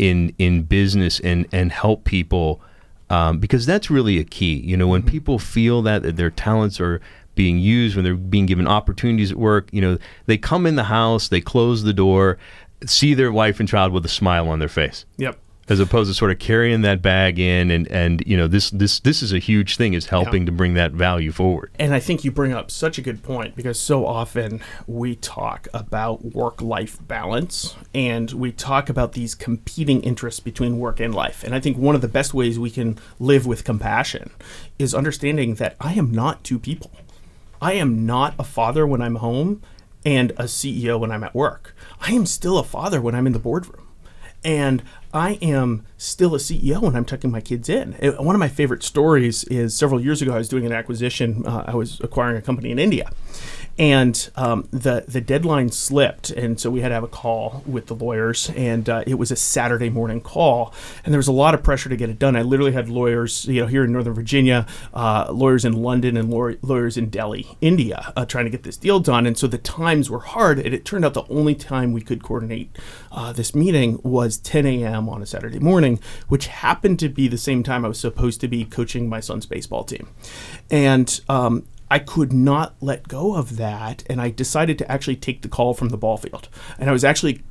in 0.00 0.34
in 0.38 0.62
business 0.62 1.20
and 1.20 1.46
and 1.52 1.70
help 1.70 2.04
people? 2.04 2.60
Um, 3.08 3.38
because 3.38 3.66
that's 3.66 3.90
really 3.90 4.18
a 4.20 4.24
key. 4.24 4.60
You 4.60 4.76
know, 4.76 4.86
when 4.86 5.02
people 5.02 5.40
feel 5.40 5.82
that, 5.82 6.04
that 6.04 6.14
their 6.14 6.30
talents 6.30 6.80
are 6.80 7.00
being 7.34 7.58
used, 7.58 7.96
when 7.96 8.04
they're 8.04 8.14
being 8.14 8.46
given 8.46 8.68
opportunities 8.68 9.32
at 9.32 9.36
work, 9.36 9.68
you 9.72 9.80
know, 9.80 9.98
they 10.26 10.38
come 10.38 10.64
in 10.64 10.76
the 10.76 10.84
house, 10.84 11.26
they 11.26 11.40
close 11.40 11.82
the 11.82 11.92
door, 11.92 12.38
see 12.86 13.14
their 13.14 13.32
wife 13.32 13.60
and 13.60 13.68
child 13.68 13.92
with 13.92 14.04
a 14.04 14.08
smile 14.08 14.48
on 14.48 14.58
their 14.58 14.68
face 14.68 15.04
yep 15.18 15.38
as 15.70 15.80
opposed 15.80 16.10
to 16.10 16.14
sort 16.14 16.30
of 16.30 16.38
carrying 16.38 16.82
that 16.82 17.00
bag 17.00 17.38
in 17.38 17.70
and 17.70 17.86
and 17.88 18.22
you 18.26 18.36
know 18.36 18.46
this 18.46 18.70
this 18.70 19.00
this 19.00 19.22
is 19.22 19.32
a 19.32 19.38
huge 19.38 19.76
thing 19.76 19.94
is 19.94 20.06
helping 20.06 20.44
to 20.44 20.52
bring 20.52 20.74
that 20.74 20.92
value 20.92 21.32
forward 21.32 21.70
And 21.78 21.94
I 21.94 22.00
think 22.00 22.24
you 22.24 22.30
bring 22.30 22.52
up 22.52 22.70
such 22.70 22.98
a 22.98 23.02
good 23.02 23.22
point 23.22 23.56
because 23.56 23.78
so 23.78 24.04
often 24.04 24.60
we 24.86 25.16
talk 25.16 25.68
about 25.72 26.34
work 26.34 26.60
life 26.60 26.98
balance 27.06 27.76
and 27.94 28.30
we 28.32 28.52
talk 28.52 28.88
about 28.88 29.12
these 29.12 29.34
competing 29.34 30.02
interests 30.02 30.40
between 30.40 30.78
work 30.78 31.00
and 31.00 31.14
life. 31.14 31.44
And 31.44 31.54
I 31.54 31.60
think 31.60 31.78
one 31.78 31.94
of 31.94 32.00
the 32.00 32.08
best 32.08 32.34
ways 32.34 32.58
we 32.58 32.70
can 32.70 32.98
live 33.18 33.46
with 33.46 33.64
compassion 33.64 34.30
is 34.78 34.94
understanding 34.94 35.54
that 35.54 35.76
I 35.80 35.94
am 35.94 36.10
not 36.10 36.44
two 36.44 36.58
people. 36.58 36.90
I 37.62 37.74
am 37.74 38.04
not 38.06 38.34
a 38.38 38.44
father 38.44 38.86
when 38.86 39.02
I'm 39.02 39.16
home 39.16 39.62
and 40.04 40.32
a 40.32 40.44
CEO 40.44 40.98
when 40.98 41.12
I'm 41.12 41.24
at 41.24 41.34
work. 41.34 41.74
I 42.00 42.12
am 42.12 42.26
still 42.26 42.58
a 42.58 42.64
father 42.64 43.00
when 43.00 43.14
I'm 43.14 43.26
in 43.26 43.32
the 43.32 43.38
boardroom. 43.38 43.86
And 44.44 44.82
I 45.12 45.32
am 45.42 45.84
still 45.98 46.34
a 46.34 46.38
CEO 46.38 46.80
when 46.82 46.96
I'm 46.96 47.04
tucking 47.04 47.30
my 47.30 47.40
kids 47.40 47.68
in. 47.68 47.96
It- 47.98 48.22
one 48.22 48.34
of 48.34 48.38
my 48.38 48.48
favorite 48.48 48.82
stories 48.82 49.44
is 49.44 49.76
several 49.76 50.00
years 50.00 50.22
ago, 50.22 50.32
I 50.34 50.38
was 50.38 50.48
doing 50.48 50.64
an 50.66 50.72
acquisition. 50.72 51.44
Uh, 51.46 51.64
I 51.66 51.74
was 51.74 52.00
acquiring 52.02 52.36
a 52.36 52.42
company 52.42 52.70
in 52.70 52.78
India. 52.78 53.10
And 53.80 54.30
um, 54.36 54.68
the 54.70 55.06
the 55.08 55.22
deadline 55.22 55.70
slipped, 55.70 56.28
and 56.28 56.60
so 56.60 56.68
we 56.68 56.82
had 56.82 56.88
to 56.88 56.94
have 56.94 57.02
a 57.02 57.08
call 57.08 57.62
with 57.64 57.86
the 57.86 57.94
lawyers. 57.94 58.50
And 58.50 58.86
uh, 58.86 59.04
it 59.06 59.14
was 59.14 59.30
a 59.30 59.36
Saturday 59.36 59.88
morning 59.88 60.20
call, 60.20 60.74
and 61.02 61.14
there 61.14 61.18
was 61.18 61.28
a 61.28 61.32
lot 61.32 61.54
of 61.54 61.62
pressure 61.62 61.88
to 61.88 61.96
get 61.96 62.10
it 62.10 62.18
done. 62.18 62.36
I 62.36 62.42
literally 62.42 62.72
had 62.72 62.90
lawyers, 62.90 63.46
you 63.46 63.62
know, 63.62 63.66
here 63.66 63.82
in 63.82 63.90
Northern 63.90 64.12
Virginia, 64.12 64.66
uh, 64.92 65.32
lawyers 65.32 65.64
in 65.64 65.72
London, 65.72 66.18
and 66.18 66.28
law- 66.28 66.52
lawyers 66.60 66.98
in 66.98 67.08
Delhi, 67.08 67.56
India, 67.62 68.12
uh, 68.16 68.26
trying 68.26 68.44
to 68.44 68.50
get 68.50 68.64
this 68.64 68.76
deal 68.76 69.00
done. 69.00 69.24
And 69.26 69.38
so 69.38 69.46
the 69.46 69.56
times 69.56 70.10
were 70.10 70.20
hard, 70.20 70.58
and 70.58 70.74
it 70.74 70.84
turned 70.84 71.06
out 71.06 71.14
the 71.14 71.24
only 71.30 71.54
time 71.54 71.94
we 71.94 72.02
could 72.02 72.22
coordinate 72.22 72.76
uh, 73.10 73.32
this 73.32 73.54
meeting 73.54 73.98
was 74.02 74.36
10 74.36 74.66
a.m. 74.66 75.08
on 75.08 75.22
a 75.22 75.26
Saturday 75.26 75.58
morning, 75.58 76.00
which 76.28 76.48
happened 76.48 76.98
to 76.98 77.08
be 77.08 77.28
the 77.28 77.38
same 77.38 77.62
time 77.62 77.86
I 77.86 77.88
was 77.88 77.98
supposed 77.98 78.42
to 78.42 78.48
be 78.48 78.66
coaching 78.66 79.08
my 79.08 79.20
son's 79.20 79.46
baseball 79.46 79.84
team, 79.84 80.06
and 80.70 81.18
um, 81.30 81.64
I 81.90 81.98
could 81.98 82.32
not 82.32 82.76
let 82.80 83.08
go 83.08 83.34
of 83.34 83.56
that, 83.56 84.04
and 84.08 84.20
I 84.20 84.30
decided 84.30 84.78
to 84.78 84.90
actually 84.90 85.16
take 85.16 85.42
the 85.42 85.48
call 85.48 85.74
from 85.74 85.88
the 85.88 85.96
ball 85.96 86.16
field. 86.16 86.48
And 86.78 86.88
I 86.88 86.92
was 86.92 87.04
actually 87.04 87.42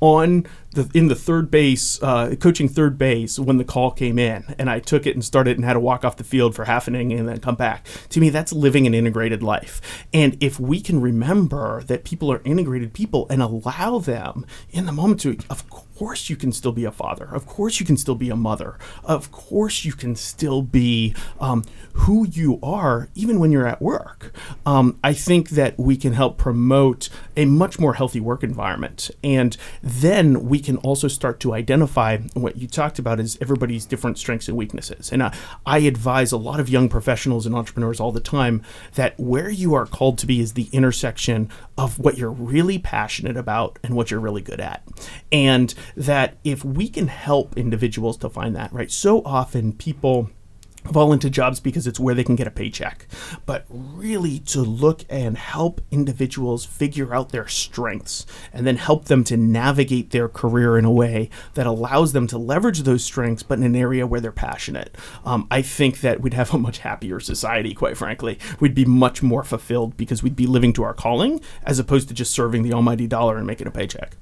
on 0.00 0.46
the 0.72 0.90
in 0.94 1.08
the 1.08 1.14
third 1.14 1.50
base, 1.50 2.02
uh, 2.02 2.34
coaching 2.38 2.68
third 2.68 2.98
base 2.98 3.38
when 3.38 3.56
the 3.56 3.64
call 3.64 3.90
came 3.90 4.18
in, 4.18 4.54
and 4.58 4.68
I 4.68 4.80
took 4.80 5.06
it 5.06 5.14
and 5.14 5.24
started 5.24 5.56
and 5.56 5.64
had 5.64 5.74
to 5.74 5.80
walk 5.80 6.04
off 6.04 6.16
the 6.16 6.24
field 6.24 6.54
for 6.54 6.64
half 6.66 6.88
an 6.88 6.94
inning 6.94 7.18
and 7.18 7.28
then 7.28 7.40
come 7.40 7.54
back. 7.54 7.86
To 8.10 8.20
me, 8.20 8.30
that's 8.30 8.52
living 8.52 8.86
an 8.86 8.94
integrated 8.94 9.42
life. 9.42 9.80
And 10.12 10.36
if 10.42 10.60
we 10.60 10.80
can 10.80 11.00
remember 11.00 11.82
that 11.84 12.04
people 12.04 12.30
are 12.30 12.42
integrated 12.44 12.92
people 12.92 13.26
and 13.30 13.42
allow 13.42 13.98
them 13.98 14.46
in 14.70 14.86
the 14.86 14.92
moment 14.92 15.20
to, 15.22 15.38
of 15.48 15.68
course, 15.70 16.30
you 16.30 16.36
can 16.36 16.52
still 16.52 16.72
be 16.72 16.84
a 16.84 16.92
father. 16.92 17.28
Of 17.32 17.46
course, 17.46 17.80
you 17.80 17.86
can 17.86 17.96
still 17.96 18.14
be 18.14 18.30
a 18.30 18.36
mother. 18.36 18.78
Of 19.04 19.32
course, 19.32 19.84
you 19.84 19.92
can 19.92 20.14
still 20.14 20.62
be 20.62 21.14
um, 21.40 21.64
who 21.92 22.26
you 22.28 22.60
are, 22.62 23.08
even 23.14 23.40
when 23.40 23.50
you're 23.50 23.66
at 23.66 23.82
work. 23.82 24.32
Um, 24.64 24.98
I 25.02 25.12
think 25.12 25.50
that 25.50 25.78
we 25.78 25.96
can 25.96 26.12
help 26.12 26.38
promote 26.38 27.08
a 27.36 27.46
much 27.46 27.78
more 27.80 27.94
healthy 27.94 28.20
work 28.20 28.44
environment, 28.44 29.10
and 29.24 29.56
then 29.82 30.48
we 30.48 30.57
can 30.58 30.76
also 30.78 31.08
start 31.08 31.40
to 31.40 31.54
identify 31.54 32.18
what 32.34 32.56
you 32.56 32.66
talked 32.66 32.98
about 32.98 33.20
is 33.20 33.38
everybody's 33.40 33.86
different 33.86 34.18
strengths 34.18 34.48
and 34.48 34.56
weaknesses. 34.56 35.12
And 35.12 35.22
uh, 35.22 35.30
I 35.66 35.78
advise 35.78 36.32
a 36.32 36.36
lot 36.36 36.60
of 36.60 36.68
young 36.68 36.88
professionals 36.88 37.46
and 37.46 37.54
entrepreneurs 37.54 38.00
all 38.00 38.12
the 38.12 38.20
time 38.20 38.62
that 38.94 39.18
where 39.18 39.50
you 39.50 39.74
are 39.74 39.86
called 39.86 40.18
to 40.18 40.26
be 40.26 40.40
is 40.40 40.54
the 40.54 40.68
intersection 40.72 41.50
of 41.76 41.98
what 41.98 42.18
you're 42.18 42.30
really 42.30 42.78
passionate 42.78 43.36
about 43.36 43.78
and 43.82 43.94
what 43.94 44.10
you're 44.10 44.20
really 44.20 44.42
good 44.42 44.60
at. 44.60 44.82
And 45.30 45.74
that 45.96 46.36
if 46.44 46.64
we 46.64 46.88
can 46.88 47.08
help 47.08 47.56
individuals 47.56 48.16
to 48.18 48.30
find 48.30 48.54
that, 48.56 48.72
right? 48.72 48.90
So 48.90 49.22
often 49.24 49.72
people 49.72 50.30
fall 50.88 51.12
into 51.12 51.30
jobs 51.30 51.60
because 51.60 51.86
it's 51.86 52.00
where 52.00 52.14
they 52.14 52.24
can 52.24 52.36
get 52.36 52.46
a 52.46 52.50
paycheck. 52.50 53.06
But 53.46 53.64
really 53.70 54.38
to 54.40 54.60
look 54.60 55.04
and 55.08 55.36
help 55.36 55.80
individuals 55.90 56.64
figure 56.64 57.14
out 57.14 57.30
their 57.30 57.48
strengths 57.48 58.26
and 58.52 58.66
then 58.66 58.76
help 58.76 59.06
them 59.06 59.24
to 59.24 59.36
navigate 59.36 60.10
their 60.10 60.28
career 60.28 60.78
in 60.78 60.84
a 60.84 60.90
way 60.90 61.30
that 61.54 61.66
allows 61.66 62.12
them 62.12 62.26
to 62.28 62.38
leverage 62.38 62.80
those 62.80 63.04
strengths, 63.04 63.42
but 63.42 63.58
in 63.58 63.64
an 63.64 63.76
area 63.76 64.06
where 64.06 64.20
they're 64.20 64.32
passionate. 64.32 64.96
Um, 65.24 65.46
I 65.50 65.62
think 65.62 66.00
that 66.00 66.20
we'd 66.20 66.34
have 66.34 66.54
a 66.54 66.58
much 66.58 66.78
happier 66.78 67.20
society, 67.20 67.74
quite 67.74 67.96
frankly. 67.96 68.38
We'd 68.60 68.74
be 68.74 68.84
much 68.84 69.22
more 69.22 69.44
fulfilled 69.44 69.96
because 69.96 70.22
we'd 70.22 70.36
be 70.36 70.46
living 70.46 70.72
to 70.74 70.82
our 70.82 70.94
calling 70.94 71.40
as 71.64 71.78
opposed 71.78 72.08
to 72.08 72.14
just 72.14 72.32
serving 72.32 72.62
the 72.62 72.72
almighty 72.72 73.06
dollar 73.06 73.36
and 73.36 73.46
making 73.46 73.66
a 73.66 73.70
paycheck. 73.70 74.16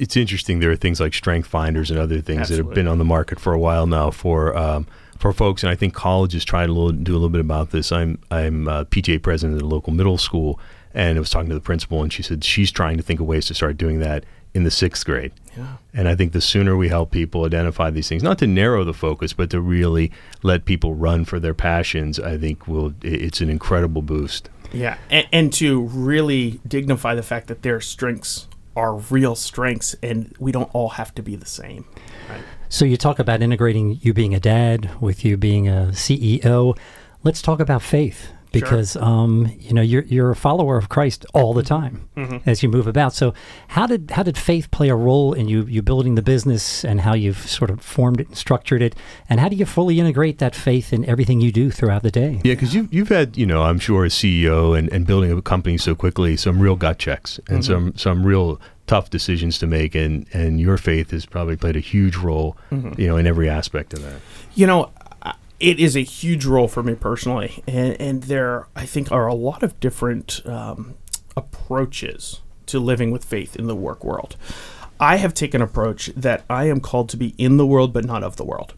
It's 0.00 0.16
interesting. 0.16 0.60
There 0.60 0.70
are 0.70 0.76
things 0.76 1.00
like 1.00 1.14
strength 1.14 1.46
finders 1.46 1.90
and 1.90 1.98
other 1.98 2.20
things 2.20 2.48
that 2.48 2.58
have 2.58 2.74
been 2.74 2.88
on 2.88 2.98
the 2.98 3.04
market 3.04 3.38
for 3.38 3.52
a 3.52 3.58
while 3.58 3.86
now 3.86 4.10
for 4.10 4.56
um, 4.56 4.86
for 5.18 5.32
folks, 5.32 5.62
and 5.62 5.70
I 5.70 5.74
think 5.74 5.94
colleges 5.94 6.44
try 6.44 6.66
to 6.66 6.92
do 6.92 7.12
a 7.12 7.14
little 7.14 7.28
bit 7.28 7.40
about 7.40 7.70
this. 7.70 7.92
I'm 7.92 8.18
I'm 8.30 8.68
uh, 8.68 8.84
PTA 8.84 9.22
president 9.22 9.58
at 9.58 9.62
a 9.62 9.66
local 9.66 9.92
middle 9.92 10.18
school, 10.18 10.58
and 10.92 11.16
I 11.16 11.20
was 11.20 11.30
talking 11.30 11.48
to 11.48 11.54
the 11.54 11.60
principal, 11.60 12.02
and 12.02 12.12
she 12.12 12.22
said 12.22 12.44
she's 12.44 12.70
trying 12.70 12.96
to 12.96 13.02
think 13.02 13.20
of 13.20 13.26
ways 13.26 13.46
to 13.46 13.54
start 13.54 13.76
doing 13.76 14.00
that 14.00 14.24
in 14.54 14.62
the 14.62 14.70
sixth 14.70 15.04
grade. 15.04 15.32
Yeah. 15.56 15.76
And 15.92 16.08
I 16.08 16.14
think 16.14 16.32
the 16.32 16.40
sooner 16.40 16.76
we 16.76 16.88
help 16.88 17.10
people 17.10 17.44
identify 17.44 17.90
these 17.90 18.08
things, 18.08 18.22
not 18.22 18.38
to 18.38 18.46
narrow 18.46 18.84
the 18.84 18.94
focus, 18.94 19.32
but 19.32 19.50
to 19.50 19.60
really 19.60 20.12
let 20.42 20.64
people 20.64 20.94
run 20.94 21.24
for 21.24 21.40
their 21.40 21.54
passions, 21.54 22.20
I 22.20 22.38
think 22.38 22.68
will 22.68 22.94
it's 23.02 23.40
an 23.40 23.50
incredible 23.50 24.02
boost. 24.02 24.48
Yeah, 24.72 24.98
and, 25.10 25.26
and 25.32 25.52
to 25.54 25.80
really 25.80 26.60
dignify 26.66 27.14
the 27.14 27.22
fact 27.22 27.48
that 27.48 27.62
their 27.62 27.80
strengths 27.80 28.48
are 28.76 28.96
real 28.96 29.34
strengths, 29.36 29.94
and 30.02 30.34
we 30.38 30.52
don't 30.52 30.72
all 30.74 30.90
have 30.90 31.14
to 31.14 31.22
be 31.22 31.36
the 31.36 31.46
same. 31.46 31.84
Right? 32.28 32.42
So 32.74 32.84
you 32.84 32.96
talk 32.96 33.20
about 33.20 33.40
integrating 33.40 34.00
you 34.02 34.12
being 34.12 34.34
a 34.34 34.40
dad 34.40 35.00
with 35.00 35.24
you 35.24 35.36
being 35.36 35.68
a 35.68 35.90
CEO. 35.92 36.76
Let's 37.22 37.40
talk 37.40 37.60
about 37.60 37.82
faith 37.82 38.32
because 38.50 38.96
um, 38.96 39.48
you 39.60 39.72
know 39.72 39.80
you're 39.80 40.02
you're 40.02 40.32
a 40.32 40.36
follower 40.36 40.76
of 40.76 40.88
Christ 40.88 41.24
all 41.34 41.54
the 41.54 41.62
time 41.62 42.08
as 42.46 42.64
you 42.64 42.68
move 42.68 42.88
about. 42.88 43.12
So 43.12 43.32
how 43.68 43.86
did 43.86 44.10
how 44.10 44.24
did 44.24 44.36
faith 44.36 44.72
play 44.72 44.88
a 44.88 44.96
role 44.96 45.34
in 45.34 45.46
you 45.46 45.62
you 45.66 45.82
building 45.82 46.16
the 46.16 46.22
business 46.22 46.84
and 46.84 47.00
how 47.02 47.14
you've 47.14 47.48
sort 47.48 47.70
of 47.70 47.80
formed 47.80 48.20
it 48.20 48.26
and 48.26 48.36
structured 48.36 48.82
it, 48.82 48.96
and 49.28 49.38
how 49.38 49.48
do 49.48 49.54
you 49.54 49.66
fully 49.66 50.00
integrate 50.00 50.38
that 50.38 50.56
faith 50.56 50.92
in 50.92 51.04
everything 51.04 51.40
you 51.40 51.52
do 51.52 51.70
throughout 51.70 52.02
the 52.02 52.10
day? 52.10 52.40
Yeah, 52.42 52.54
because 52.54 52.74
you've, 52.74 52.92
you've 52.92 53.08
had, 53.08 53.36
you 53.36 53.46
know, 53.46 53.62
I'm 53.62 53.78
sure 53.78 54.04
as 54.04 54.14
CEO 54.14 54.76
and, 54.76 54.92
and 54.92 55.06
building 55.06 55.30
a 55.30 55.40
company 55.40 55.78
so 55.78 55.94
quickly, 55.94 56.36
some 56.36 56.58
real 56.58 56.74
gut 56.74 56.98
checks 56.98 57.38
and 57.48 57.64
some, 57.64 57.96
some 57.96 58.26
real 58.26 58.60
tough 58.86 59.10
decisions 59.10 59.58
to 59.58 59.66
make. 59.66 59.94
And, 59.94 60.26
and 60.32 60.60
your 60.60 60.76
faith 60.76 61.10
has 61.10 61.26
probably 61.26 61.56
played 61.56 61.76
a 61.76 61.80
huge 61.80 62.16
role, 62.16 62.56
you 62.98 63.06
know, 63.06 63.16
in 63.16 63.26
every 63.26 63.48
aspect 63.48 63.92
of 63.92 64.02
that. 64.02 64.20
You 64.54 64.66
know, 64.66 64.90
it 65.60 65.80
is 65.80 65.96
a 65.96 66.02
huge 66.02 66.44
role 66.44 66.68
for 66.68 66.82
me 66.82 66.94
personally, 66.94 67.62
and, 67.66 67.98
and 68.00 68.22
there 68.24 68.66
I 68.76 68.86
think 68.86 69.10
are 69.10 69.26
a 69.26 69.34
lot 69.34 69.62
of 69.62 69.78
different 69.80 70.42
um, 70.44 70.94
approaches 71.36 72.40
to 72.66 72.78
living 72.78 73.10
with 73.10 73.24
faith 73.24 73.56
in 73.56 73.66
the 73.66 73.74
work 73.74 74.04
world. 74.04 74.36
I 75.00 75.16
have 75.16 75.34
taken 75.34 75.60
an 75.60 75.68
approach 75.68 76.06
that 76.16 76.44
I 76.50 76.64
am 76.64 76.80
called 76.80 77.08
to 77.10 77.16
be 77.16 77.34
in 77.38 77.56
the 77.56 77.66
world 77.66 77.92
but 77.92 78.04
not 78.04 78.22
of 78.22 78.36
the 78.36 78.44
world, 78.44 78.74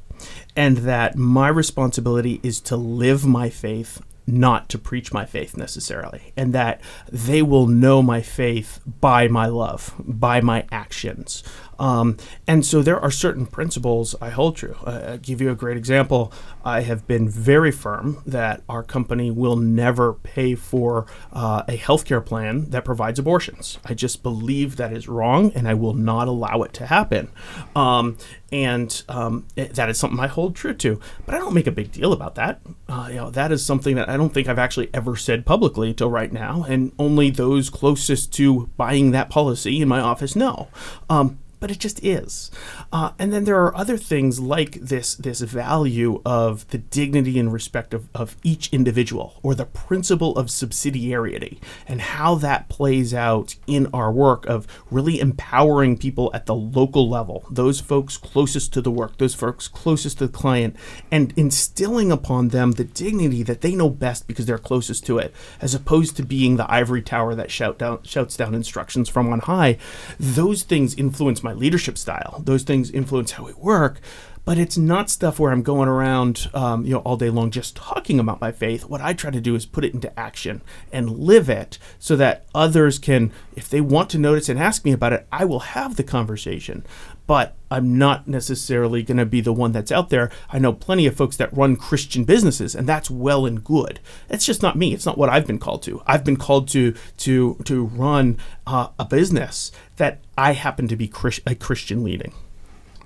and 0.55 0.79
that 0.79 1.17
my 1.17 1.49
responsibility 1.49 2.41
is 2.43 2.61
to 2.61 2.77
live 2.77 3.27
my 3.27 3.51
faith. 3.51 4.01
Not 4.27 4.69
to 4.71 4.79
preach 4.79 5.13
my 5.13 5.25
faith 5.25 5.57
necessarily, 5.57 6.33
and 6.37 6.53
that 6.53 6.81
they 7.11 7.43
will 7.43 7.67
know 7.67 8.03
my 8.03 8.23
faith 8.23 8.81
by 8.85 9.29
my 9.29 9.47
love, 9.47 9.95
by 9.99 10.41
my 10.41 10.67
actions. 10.73 11.45
Um, 11.79 12.17
and 12.47 12.65
so 12.65 12.83
there 12.83 12.99
are 13.01 13.11
certain 13.11 13.47
principles 13.47 14.15
I 14.21 14.31
hold 14.31 14.57
true. 14.57 14.77
Uh, 14.85 15.03
I'll 15.09 15.19
give 15.19 15.41
you 15.41 15.51
a 15.51 15.55
great 15.55 15.77
example. 15.77 16.33
I 16.65 16.81
have 16.83 17.07
been 17.07 17.29
very 17.29 17.71
firm 17.71 18.23
that 18.27 18.63
our 18.69 18.83
company 18.83 19.31
will 19.31 19.57
never 19.57 20.15
pay 20.15 20.55
for 20.55 21.07
uh, 21.33 21.63
a 21.69 21.77
healthcare 21.77 22.25
plan 22.25 22.71
that 22.71 22.85
provides 22.85 23.19
abortions. 23.19 23.79
I 23.85 23.95
just 23.95 24.23
believe 24.23 24.77
that 24.77 24.93
is 24.93 25.09
wrong, 25.09 25.53
and 25.55 25.69
I 25.69 25.75
will 25.75 25.95
not 25.95 26.29
allow 26.29 26.63
it 26.63 26.73
to 26.75 26.87
happen. 26.87 27.31
Um, 27.75 28.17
and 28.53 29.03
um, 29.09 29.47
it- 29.57 29.75
that 29.75 29.89
is 29.89 29.99
something 29.99 30.19
I 30.21 30.27
hold 30.29 30.57
true 30.57 30.75
to. 30.75 31.01
But 31.25 31.35
I 31.35 31.39
don't 31.39 31.55
make 31.55 31.67
a 31.67 31.73
big 31.73 31.93
deal 31.93 32.13
about 32.13 32.35
that. 32.37 32.61
Uh, 32.89 33.07
you 33.11 33.17
know, 33.17 33.31
that 33.31 33.53
is 33.53 33.65
something 33.65 33.97
that 33.97 34.09
I 34.09 34.17
don't 34.17 34.33
think 34.33 34.49
I've 34.49 34.59
actually 34.59 34.89
ever 34.95 35.17
said 35.17 35.45
publicly 35.47 35.93
till 35.95 36.11
right 36.11 36.33
now, 36.33 36.65
and 36.69 36.93
only 36.99 37.31
those 37.31 37.71
closest 37.71 38.33
to 38.35 38.67
buying 38.77 39.11
that 39.11 39.29
policy 39.31 39.81
in 39.83 39.89
my 39.89 40.01
office 40.01 40.35
know. 40.37 40.69
Um, 41.11 41.39
but 41.61 41.71
it 41.71 41.79
just 41.79 42.03
is. 42.05 42.51
Uh, 42.93 43.13
and 43.19 43.33
then 43.33 43.45
there 43.45 43.63
are 43.63 43.77
other 43.77 43.97
things 43.97 44.41
like 44.41 44.73
this 44.75 45.15
this 45.17 45.41
value 45.41 46.21
of 46.25 46.69
the 46.69 46.79
dignity 46.79 47.39
and 47.39 47.53
respect 47.53 47.95
of, 47.95 48.09
of 48.15 48.37
each 48.43 48.69
individual, 48.73 49.41
or 49.43 49.55
the 49.55 49.65
principle 49.65 50.37
of 50.37 50.47
subsidiarity, 50.47 51.59
and 51.87 52.01
how 52.01 52.35
that 52.35 52.69
plays 52.69 53.15
out 53.15 53.57
in 53.67 53.87
our 53.93 54.13
work 54.13 54.47
of 54.47 54.67
really 54.91 55.21
empowering 55.21 55.97
people 55.97 56.31
at 56.35 56.47
the 56.47 56.55
local 56.55 57.09
level, 57.09 57.45
those 57.51 57.81
folks 57.81 58.17
closest 58.17 58.73
to 58.73 58.81
the 58.81 58.91
work, 58.91 59.17
those 59.19 59.35
folks 59.35 59.69
closest 59.69 60.19
to 60.19 60.27
the 60.27 60.33
client, 60.33 60.77
and 61.11 61.33
instilling 61.37 62.13
upon 62.13 62.49
them 62.49 62.73
the 62.73 62.85
dignity 62.85 63.43
that 63.43 63.61
they 63.61 63.75
know 63.75 63.89
best 63.89 64.27
because 64.27 64.47
they're 64.47 64.59
closest 64.59 65.07
to 65.07 65.19
it, 65.19 65.35
as 65.61 65.75
opposed 65.75 66.17
to 66.17 66.23
being 66.23 66.57
the 66.57 66.71
ivory 66.71 67.03
tower 67.03 67.35
that 67.35 67.51
shout 67.51 67.79
down 67.79 68.03
shouts 68.03 68.37
down 68.37 68.55
instructions 68.55 69.09
from 69.09 69.33
on 69.33 69.41
high. 69.41 69.79
Those 70.19 70.63
things 70.63 70.95
influence 70.95 71.43
my 71.47 71.55
leadership 71.55 71.97
style. 71.97 72.43
Those 72.45 72.63
things 72.65 72.91
influence 72.91 73.33
how 73.33 73.45
we 73.45 73.55
work. 73.55 74.01
But 74.47 74.59
it's 74.59 74.79
not 74.79 75.11
stuff 75.11 75.41
where 75.41 75.51
I'm 75.51 75.65
going 75.65 75.89
around, 75.89 76.49
um, 76.55 76.85
you 76.87 76.93
know, 76.93 77.01
all 77.01 77.17
day 77.17 77.31
long 77.31 77.51
just 77.51 77.75
talking 77.75 78.21
about 78.21 78.41
my 78.41 78.53
faith. 78.53 78.85
What 78.85 79.01
I 79.01 79.13
try 79.13 79.33
to 79.33 79.41
do 79.41 79.57
is 79.57 79.67
put 79.67 79.85
it 79.85 79.93
into 79.93 80.17
action 80.17 80.63
and 80.93 81.19
live 81.19 81.51
it, 81.51 81.79
so 81.99 82.15
that 82.15 82.47
others 82.55 83.01
can, 83.01 83.33
if 83.57 83.69
they 83.69 83.81
want 83.81 84.09
to 84.11 84.19
notice 84.19 84.49
and 84.49 84.57
ask 84.57 84.85
me 84.85 84.93
about 84.93 85.13
it, 85.13 85.27
I 85.33 85.45
will 85.45 85.59
have 85.59 85.97
the 85.97 86.05
conversation. 86.05 86.87
But 87.27 87.57
I'm 87.73 87.99
not 87.99 88.29
necessarily 88.29 89.03
going 89.03 89.17
to 89.17 89.27
be 89.27 89.41
the 89.41 89.53
one 89.53 89.73
that's 89.73 89.91
out 89.91 90.11
there. 90.11 90.31
I 90.49 90.61
know 90.61 90.73
plenty 90.73 91.09
of 91.09 91.17
folks 91.17 91.37
that 91.39 91.53
run 91.53 91.75
Christian 91.75 92.23
businesses, 92.23 92.77
and 92.77 92.89
that's 92.89 93.11
well 93.11 93.47
and 93.47 93.65
good. 93.65 93.99
It's 94.31 94.47
just 94.47 94.63
not 94.63 94.79
me. 94.79 94.95
It's 94.95 95.07
not 95.07 95.19
what 95.19 95.29
I've 95.29 95.49
been 95.49 95.59
called 95.59 95.83
to. 95.83 96.05
I've 96.07 96.23
been 96.23 96.37
called 96.37 96.69
to 96.69 96.95
to 97.17 97.57
to 97.65 97.85
run 97.85 98.39
uh, 98.65 98.91
a 98.97 99.05
business 99.07 99.73
that 99.97 100.21
I 100.39 100.53
happen 100.53 100.87
to 100.87 100.95
be 100.95 101.09
Chris- 101.09 101.41
a 101.45 101.57
Christian 101.57 102.05
leading. 102.05 102.33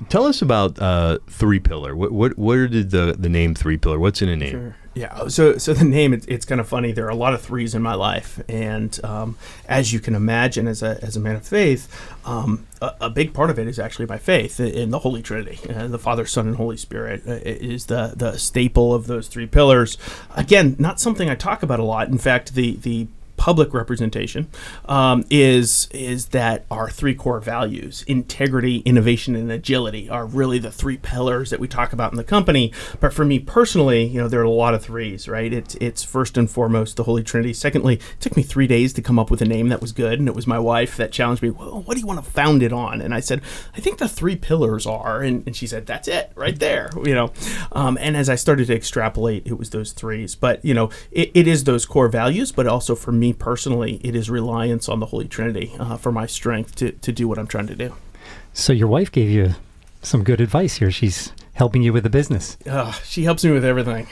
Tell 0.08 0.24
us 0.24 0.40
about 0.42 0.80
uh, 0.80 1.18
Three 1.28 1.60
Pillar. 1.60 1.94
What, 1.94 2.12
what 2.12 2.38
where 2.38 2.66
did 2.66 2.90
the 2.90 3.14
the 3.18 3.28
name 3.28 3.54
Three 3.54 3.76
Pillar? 3.76 3.98
What's 3.98 4.22
in 4.22 4.28
a 4.28 4.36
name? 4.36 4.50
Sure. 4.50 4.76
Yeah. 4.94 5.28
So, 5.28 5.56
so 5.56 5.72
the 5.72 5.84
name 5.84 6.12
it's, 6.12 6.26
it's 6.26 6.44
kind 6.44 6.60
of 6.60 6.68
funny. 6.68 6.90
There 6.90 7.06
are 7.06 7.10
a 7.10 7.14
lot 7.16 7.32
of 7.32 7.40
threes 7.40 7.74
in 7.74 7.82
my 7.82 7.94
life, 7.94 8.42
and 8.48 8.98
um, 9.04 9.38
as 9.68 9.92
you 9.92 10.00
can 10.00 10.14
imagine, 10.14 10.66
as 10.66 10.82
a 10.82 10.98
as 11.02 11.16
a 11.16 11.20
man 11.20 11.36
of 11.36 11.46
faith, 11.46 11.88
um, 12.24 12.66
a, 12.82 12.94
a, 13.02 13.10
big 13.10 13.32
part 13.32 13.50
of 13.50 13.58
it 13.58 13.68
is 13.68 13.78
actually 13.78 14.06
my 14.06 14.18
faith 14.18 14.58
in 14.58 14.90
the 14.90 14.98
Holy 14.98 15.22
Trinity, 15.22 15.58
uh, 15.72 15.86
the 15.86 15.98
Father, 15.98 16.26
Son, 16.26 16.48
and 16.48 16.56
Holy 16.56 16.76
Spirit 16.76 17.22
uh, 17.26 17.38
is 17.42 17.86
the 17.86 18.14
the 18.16 18.36
staple 18.36 18.92
of 18.92 19.06
those 19.06 19.28
three 19.28 19.46
pillars. 19.46 19.96
Again, 20.34 20.74
not 20.78 20.98
something 20.98 21.30
I 21.30 21.36
talk 21.36 21.62
about 21.62 21.78
a 21.78 21.84
lot. 21.84 22.08
In 22.08 22.18
fact, 22.18 22.54
the 22.54 22.76
the 22.76 23.06
public 23.40 23.72
representation 23.72 24.46
um, 24.84 25.24
is 25.30 25.88
is 25.92 26.26
that 26.26 26.66
our 26.70 26.90
three 26.90 27.14
core 27.14 27.40
values 27.40 28.04
integrity 28.06 28.80
innovation 28.80 29.34
and 29.34 29.50
agility 29.50 30.10
are 30.10 30.26
really 30.26 30.58
the 30.58 30.70
three 30.70 30.98
pillars 30.98 31.48
that 31.48 31.58
we 31.58 31.66
talk 31.66 31.94
about 31.94 32.12
in 32.12 32.18
the 32.18 32.22
company. 32.22 32.70
But 33.00 33.14
for 33.14 33.24
me 33.24 33.38
personally 33.38 34.04
you 34.04 34.20
know 34.20 34.28
there 34.28 34.40
are 34.40 34.44
a 34.44 34.50
lot 34.50 34.74
of 34.74 34.82
threes 34.82 35.26
right? 35.26 35.50
It's 35.50 35.74
it's 35.76 36.04
first 36.04 36.36
and 36.36 36.50
foremost 36.50 36.98
the 36.98 37.04
holy 37.04 37.22
trinity. 37.22 37.54
Secondly 37.54 37.94
it 37.94 38.20
took 38.20 38.36
me 38.36 38.42
three 38.42 38.66
days 38.66 38.92
to 38.92 39.00
come 39.00 39.18
up 39.18 39.30
with 39.30 39.40
a 39.40 39.46
name 39.46 39.70
that 39.70 39.80
was 39.80 39.92
good 39.92 40.18
and 40.18 40.28
it 40.28 40.34
was 40.34 40.46
my 40.46 40.58
wife 40.58 40.98
that 40.98 41.10
challenged 41.10 41.42
me 41.42 41.48
well 41.48 41.80
what 41.80 41.94
do 41.94 42.00
you 42.00 42.06
want 42.06 42.22
to 42.22 42.30
found 42.30 42.62
it 42.62 42.74
on? 42.74 43.00
And 43.00 43.14
i 43.14 43.20
said 43.20 43.40
i 43.74 43.80
think 43.80 43.96
the 43.96 44.08
three 44.08 44.36
pillars 44.36 44.86
are 44.86 45.22
and, 45.22 45.46
and 45.46 45.56
she 45.56 45.66
said 45.66 45.86
that's 45.86 46.08
it 46.08 46.30
right 46.34 46.58
there 46.58 46.90
you 47.06 47.14
know? 47.14 47.32
Um, 47.72 47.96
and 48.02 48.18
as 48.18 48.28
i 48.28 48.34
started 48.34 48.66
to 48.66 48.76
extrapolate 48.76 49.46
it 49.46 49.58
was 49.58 49.70
those 49.70 49.92
threes. 49.92 50.34
But 50.34 50.62
you 50.62 50.74
know 50.74 50.90
it, 51.10 51.30
it 51.32 51.48
is 51.48 51.64
those 51.64 51.86
core 51.86 52.08
values 52.08 52.52
but 52.52 52.66
also 52.66 52.94
for 52.94 53.12
me 53.12 53.29
personally, 53.32 54.00
it 54.04 54.14
is 54.14 54.30
reliance 54.30 54.88
on 54.88 55.00
the 55.00 55.06
Holy 55.06 55.28
Trinity 55.28 55.72
uh, 55.78 55.96
for 55.96 56.12
my 56.12 56.26
strength 56.26 56.74
to, 56.76 56.92
to 56.92 57.12
do 57.12 57.28
what 57.28 57.38
I'm 57.38 57.46
trying 57.46 57.66
to 57.68 57.76
do. 57.76 57.94
So 58.52 58.72
your 58.72 58.88
wife 58.88 59.10
gave 59.10 59.30
you 59.30 59.54
some 60.02 60.24
good 60.24 60.40
advice 60.40 60.76
here. 60.76 60.90
She's 60.90 61.32
helping 61.54 61.82
you 61.82 61.92
with 61.92 62.04
the 62.04 62.10
business. 62.10 62.56
Uh, 62.66 62.92
she 62.92 63.24
helps 63.24 63.44
me 63.44 63.50
with 63.50 63.64
everything. 63.64 64.06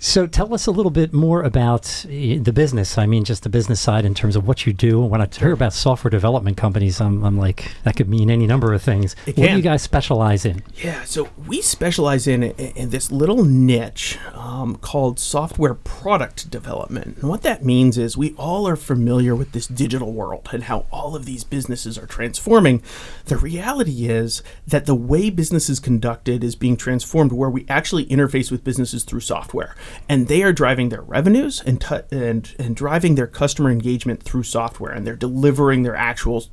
So 0.00 0.28
tell 0.28 0.54
us 0.54 0.66
a 0.66 0.70
little 0.70 0.92
bit 0.92 1.12
more 1.12 1.42
about 1.42 2.06
eh, 2.08 2.38
the 2.40 2.52
business. 2.52 2.96
I 2.98 3.06
mean, 3.06 3.24
just 3.24 3.42
the 3.42 3.48
business 3.48 3.80
side 3.80 4.04
in 4.04 4.14
terms 4.14 4.36
of 4.36 4.46
what 4.46 4.64
you 4.64 4.72
do. 4.72 5.00
When 5.00 5.20
I 5.20 5.26
hear 5.26 5.50
about 5.50 5.72
software 5.72 6.10
development 6.10 6.56
companies, 6.56 7.00
I'm, 7.00 7.24
I'm 7.24 7.36
like, 7.36 7.72
that 7.82 7.96
could 7.96 8.08
mean 8.08 8.30
any 8.30 8.46
number 8.46 8.72
of 8.72 8.80
things. 8.80 9.16
What 9.24 9.34
do 9.34 9.56
you 9.56 9.60
guys 9.60 9.82
specialize 9.82 10.44
in? 10.44 10.62
Yeah, 10.76 11.02
so 11.02 11.30
we 11.48 11.60
specialize 11.60 12.28
in, 12.28 12.44
in 12.44 12.90
this 12.90 13.10
little 13.10 13.44
niche 13.44 14.18
um, 14.34 14.76
called 14.76 15.18
software 15.18 15.74
product 15.74 16.48
development. 16.48 17.16
And 17.18 17.28
what 17.28 17.42
that 17.42 17.64
means 17.64 17.98
is 17.98 18.16
we 18.16 18.34
all 18.34 18.68
are 18.68 18.76
familiar 18.76 19.34
with 19.34 19.50
this 19.50 19.66
digital 19.66 20.12
world 20.12 20.48
and 20.52 20.64
how 20.64 20.86
all 20.92 21.16
of 21.16 21.24
these 21.24 21.42
businesses 21.42 21.98
are 21.98 22.06
transforming. 22.06 22.84
The 23.24 23.36
reality 23.36 24.08
is 24.08 24.44
that 24.64 24.86
the 24.86 24.94
way 24.94 25.28
business 25.28 25.68
is 25.68 25.80
conducted 25.80 26.44
is 26.44 26.54
being 26.54 26.76
transformed 26.76 27.32
where 27.32 27.50
we 27.50 27.66
actually 27.68 28.06
interface 28.06 28.52
with 28.52 28.62
businesses 28.62 29.02
through 29.02 29.20
software 29.20 29.74
and 30.08 30.28
they 30.28 30.42
are 30.42 30.52
driving 30.52 30.88
their 30.88 31.02
revenues 31.02 31.62
and, 31.64 31.80
t- 31.80 32.00
and 32.10 32.54
and 32.58 32.76
driving 32.76 33.14
their 33.14 33.26
customer 33.26 33.70
engagement 33.70 34.22
through 34.22 34.42
software 34.42 34.92
and 34.92 35.06
they're 35.06 35.16
delivering 35.16 35.82
their 35.82 35.96
actual 35.96 36.44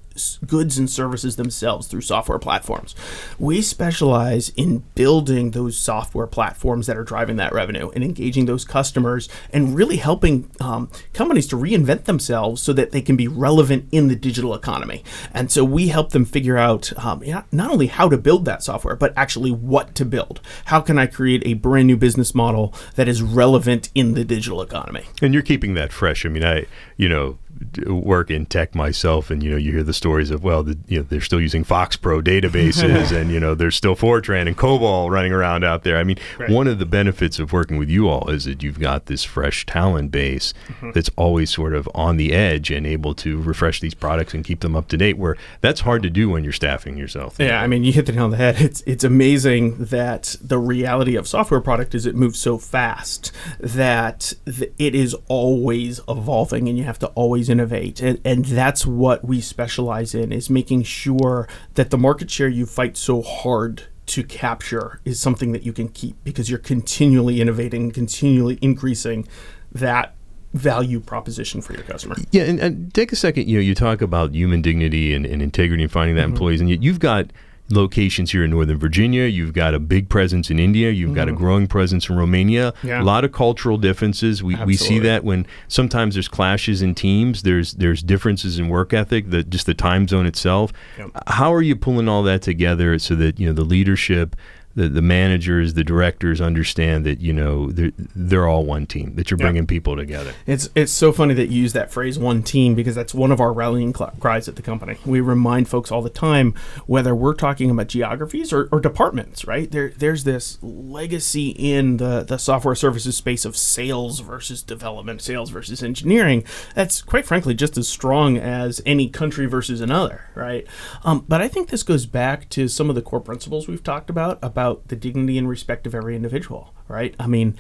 goods 0.46 0.78
and 0.78 0.90
services 0.90 1.36
themselves 1.36 1.88
through 1.88 2.02
software 2.02 2.40
platforms. 2.40 2.96
We 3.38 3.62
specialize 3.62 4.50
in 4.56 4.84
building 4.96 5.52
those 5.52 5.78
software 5.78 6.28
platforms 6.28 6.88
that 6.88 6.98
are 6.98 7.04
driving 7.04 7.36
that 7.38 7.54
revenue 7.54 7.90
and 7.94 8.04
engaging 8.04 8.46
those 8.46 8.66
customers 8.66 9.28
and 9.52 9.76
really 9.76 9.98
helping 9.98 10.50
um, 10.60 10.90
companies 11.14 11.48
to 11.48 11.56
reinvent 11.56 12.06
themselves 12.06 12.62
so 12.62 12.74
that 12.74 12.92
they 12.92 13.02
can 13.02 13.16
be 13.16 13.28
relevant 13.28 13.88
in 13.92 14.08
the 14.08 14.16
digital 14.16 14.54
economy. 14.54 15.04
And 15.34 15.52
so 15.52 15.64
we 15.64 15.88
help 15.90 16.12
them 16.12 16.26
figure 16.26 16.58
out 16.58 16.92
um, 17.04 17.24
not 17.52 17.72
only 17.72 17.88
how 17.88 18.10
to 18.10 18.18
build 18.18 18.46
that 18.46 18.64
software, 18.64 18.96
but 18.96 19.14
actually 19.18 19.52
what 19.52 19.96
to 19.96 20.06
build. 20.06 20.42
How 20.66 20.82
can 20.82 20.98
I 20.98 21.08
create 21.08 21.44
a 21.46 21.54
brand 21.56 21.88
new 21.88 21.98
business 21.98 22.34
model 22.34 22.74
that 22.96 23.08
is 23.08 23.22
relevant 23.22 23.90
in 23.96 24.14
the 24.14 24.24
digital 24.24 24.62
economy? 24.62 25.04
And 25.22 25.34
you're 25.34 25.44
keeping 25.44 25.74
that 25.76 25.92
fresh. 25.92 26.26
I 26.26 26.30
mean, 26.30 26.46
I, 26.46 26.66
you 26.98 27.10
know, 27.10 27.38
work 27.86 28.30
in 28.30 28.46
tech 28.46 28.76
myself, 28.76 29.30
and 29.30 29.44
you 29.44 29.50
know, 29.50 29.58
you 29.58 29.72
hear 29.72 29.84
the 29.84 29.94
stories 29.94 30.32
of 30.32 30.44
well, 30.44 30.64
the, 30.64 30.78
you 30.88 31.00
know, 31.00 31.06
they're 31.10 31.22
still 31.22 31.42
using 31.42 31.64
FoxPro 31.64 32.22
databases, 32.22 33.12
and 33.16 33.32
you 33.32 33.40
know, 33.40 33.56
there's 33.56 33.76
still 33.76 33.96
Fortran 33.96 34.48
and 34.48 34.58
COBOL 34.58 35.10
running 35.10 35.32
around 35.32 35.64
out 35.64 35.84
there. 35.84 35.98
I 35.98 36.04
mean, 36.04 36.18
right. 36.38 36.50
one 36.50 36.68
of 36.68 36.80
the 36.80 36.86
benefits 36.86 37.40
of 37.40 37.54
working 37.54 37.78
with 37.78 37.90
you 37.90 38.10
all 38.10 38.30
is 38.30 38.46
that 38.46 38.64
you've 38.64 38.80
got 38.80 39.06
this 39.06 39.24
fresh 39.24 39.66
talent 39.66 40.12
base 40.12 40.54
mm-hmm. 40.68 40.92
that's 40.92 41.10
always 41.16 41.50
sort 41.50 41.74
of 41.74 41.90
on 41.96 42.18
the 42.18 42.34
edge 42.34 42.72
and 42.72 42.86
able 42.86 43.14
to 43.16 43.42
refresh 43.42 43.80
these 43.80 43.94
products 43.94 44.34
and 44.34 44.44
keep 44.44 44.60
them 44.60 44.76
up 44.76 44.88
to 44.90 44.98
date. 44.98 45.18
Where 45.18 45.38
that's 45.62 45.82
hard 45.82 46.04
to 46.04 46.10
do 46.10 46.30
when 46.30 46.44
you're 46.44 46.54
staffing 46.54 46.98
yourself. 46.98 47.38
Yeah, 47.40 47.62
I 47.62 47.68
mean, 47.68 47.84
you 47.84 47.94
hit 47.94 48.06
the 48.06 48.12
nail 48.12 48.26
on 48.26 48.32
the 48.32 48.38
head. 48.38 48.60
It's 48.60 48.82
it's 48.86 49.04
amazing 49.04 49.86
that 49.86 50.36
the 50.42 50.58
reality 50.58 51.16
of 51.16 51.28
software 51.28 51.62
product 51.62 51.96
is 51.96 52.06
it 52.06 52.16
moves 52.16 52.40
so 52.40 52.58
fast 52.58 53.32
that 53.60 54.34
it 54.46 54.96
is 54.96 55.16
always 55.28 56.00
evolving, 56.08 56.68
and 56.68 56.78
you 56.78 56.84
have 56.84 57.00
to 57.00 57.08
always 57.08 57.45
innovate, 57.50 58.02
and, 58.02 58.20
and 58.26 58.46
that's 58.46 58.86
what 58.86 59.26
we 59.26 59.42
specialize 59.42 60.16
in 60.16 60.32
is 60.32 60.50
making 60.50 60.84
sure 60.84 61.48
that 61.76 61.90
the 61.90 61.98
market 61.98 62.30
share 62.30 62.48
you 62.48 62.66
fight 62.66 62.98
so 62.98 63.22
hard 63.22 63.84
to 64.08 64.24
capture 64.24 65.00
is 65.04 65.20
something 65.20 65.52
that 65.52 65.64
you 65.64 65.74
can 65.74 65.90
keep 65.90 66.16
because 66.24 66.50
you're 66.50 66.60
continually 66.60 67.42
innovating, 67.42 67.92
continually 67.92 68.60
increasing 68.62 69.28
that 69.72 70.16
value 70.54 71.00
proposition 71.00 71.62
for 71.62 71.74
your 71.74 71.84
customer. 71.84 72.16
Yeah, 72.32 72.44
and, 72.44 72.60
and, 72.60 72.94
take 72.94 73.12
a 73.12 73.16
second. 73.16 73.48
You 73.48 73.58
know, 73.58 73.62
you 73.62 73.76
talk 73.76 74.02
about 74.02 74.34
human 74.34 74.62
dignity 74.62 75.14
and, 75.14 75.26
and 75.26 75.42
integrity 75.42 75.84
and 75.84 75.92
finding 75.92 76.16
that 76.16 76.24
mm-hmm. 76.24 76.34
employees, 76.34 76.62
and 76.62 76.70
yet 76.70 76.82
you've 76.82 77.00
got 77.00 77.32
locations 77.70 78.32
here 78.32 78.44
in 78.44 78.52
Northern 78.52 78.78
Virginia. 78.78 79.24
You've 79.24 79.54
got 79.54 79.74
a 79.74 79.80
big 79.80 80.10
presence 80.10 80.52
in 80.52 80.60
India. 80.60 80.92
You've 80.92 81.12
mm. 81.12 81.16
got 81.16 81.30
a 81.30 81.34
mm. 81.34 81.38
growing 81.38 81.68
presence 81.68 82.10
in 82.10 82.16
Romania. 82.16 82.74
Yeah. 82.84 83.02
A 83.02 83.04
lot 83.04 83.24
of 83.24 83.32
cultural 83.32 83.78
differences. 83.78 84.44
We, 84.44 84.56
we 84.64 84.76
see 84.76 85.00
that 85.00 85.24
when 85.24 85.48
sometimes 85.68 86.16
there's 86.16 86.28
clashes 86.28 86.82
in 86.82 86.96
teams. 86.96 87.44
There's 87.44 87.74
there's 87.74 88.04
differences 88.04 88.60
in 88.60 88.70
work 88.70 88.94
ethic. 88.94 89.30
The 89.30 89.44
just 89.44 89.66
the 89.66 89.74
time 89.74 90.08
zone 90.08 90.26
itself. 90.26 90.72
Yep. 90.98 91.12
How 91.28 91.54
are 91.54 91.62
you 91.62 91.76
pulling 91.76 92.08
all 92.08 92.24
that 92.24 92.42
together 92.42 92.98
so 93.00 93.16
that 93.16 93.40
you 93.40 93.48
know 93.48 93.54
the 93.54 93.64
leadership 93.64 94.36
the, 94.76 94.90
the 94.90 95.02
managers, 95.02 95.74
the 95.74 95.84
directors 95.84 96.42
understand 96.42 97.06
that 97.06 97.22
you 97.22 97.32
know 97.32 97.72
they're, 97.72 97.92
they're 97.98 98.48
all 98.48 98.66
one 98.66 98.86
team. 98.86 99.16
That 99.16 99.32
you're 99.32 99.38
bringing 99.38 99.66
people 99.66 99.96
together. 99.96 100.34
It's 100.46 100.70
it's 100.76 100.92
so 100.92 101.12
funny 101.12 101.34
that 101.36 101.50
you 101.50 101.62
use 101.62 101.74
that 101.74 101.92
phrase 101.92 102.20
"one 102.20 102.44
team" 102.44 102.76
because 102.76 102.94
that's 102.94 103.14
one 103.14 103.32
of 103.32 103.40
our 103.40 103.54
rallying 103.54 103.94
cries 103.94 104.48
at 104.48 104.58
the 104.58 104.62
company. 104.62 104.98
We 105.06 105.22
remind 105.22 105.70
folks 105.70 105.92
all 105.92 106.02
the 106.02 106.10
time, 106.10 106.54
whether 106.86 107.16
we're 107.16 107.34
talking 107.34 107.70
about 107.70 107.88
geographies 107.88 108.52
or, 108.52 108.68
or 108.72 108.82
departments, 108.82 109.46
right? 109.46 109.72
There 109.72 109.90
there's 109.90 110.26
this 110.26 110.58
legacy 110.62 111.50
in 111.50 111.98
the 111.98 112.24
the 112.24 112.38
software 112.38 112.76
services 112.76 113.16
space 113.16 113.46
of 113.46 113.56
sales 113.56 114.20
versus 114.20 114.62
development, 114.62 115.22
sales 115.22 115.52
versus 115.52 115.82
engineering. 115.82 116.44
That's 116.74 117.02
quite 117.02 117.26
frankly 117.26 117.54
just 117.54 117.78
as 117.78 117.88
strong 117.88 118.38
as 118.38 118.82
any 118.86 119.08
country 119.08 119.46
versus 119.46 119.80
another, 119.80 120.30
right? 120.36 120.68
Um, 121.04 121.24
but 121.30 121.42
I 121.42 121.48
think 121.48 121.70
this 121.70 121.84
goes 121.84 122.06
back 122.06 122.50
to 122.50 122.68
some 122.68 122.90
of 122.90 122.96
the 122.96 123.02
core 123.02 123.22
principles 123.22 123.68
we've 123.70 123.84
talked 123.84 124.10
about 124.10 124.38
about 124.42 124.65
about 124.66 124.88
the 124.88 124.96
dignity 124.96 125.38
and 125.38 125.48
respect 125.48 125.86
of 125.86 125.94
every 125.94 126.16
individual, 126.16 126.74
right? 126.88 127.16
I 127.20 127.28
mean, 127.28 127.56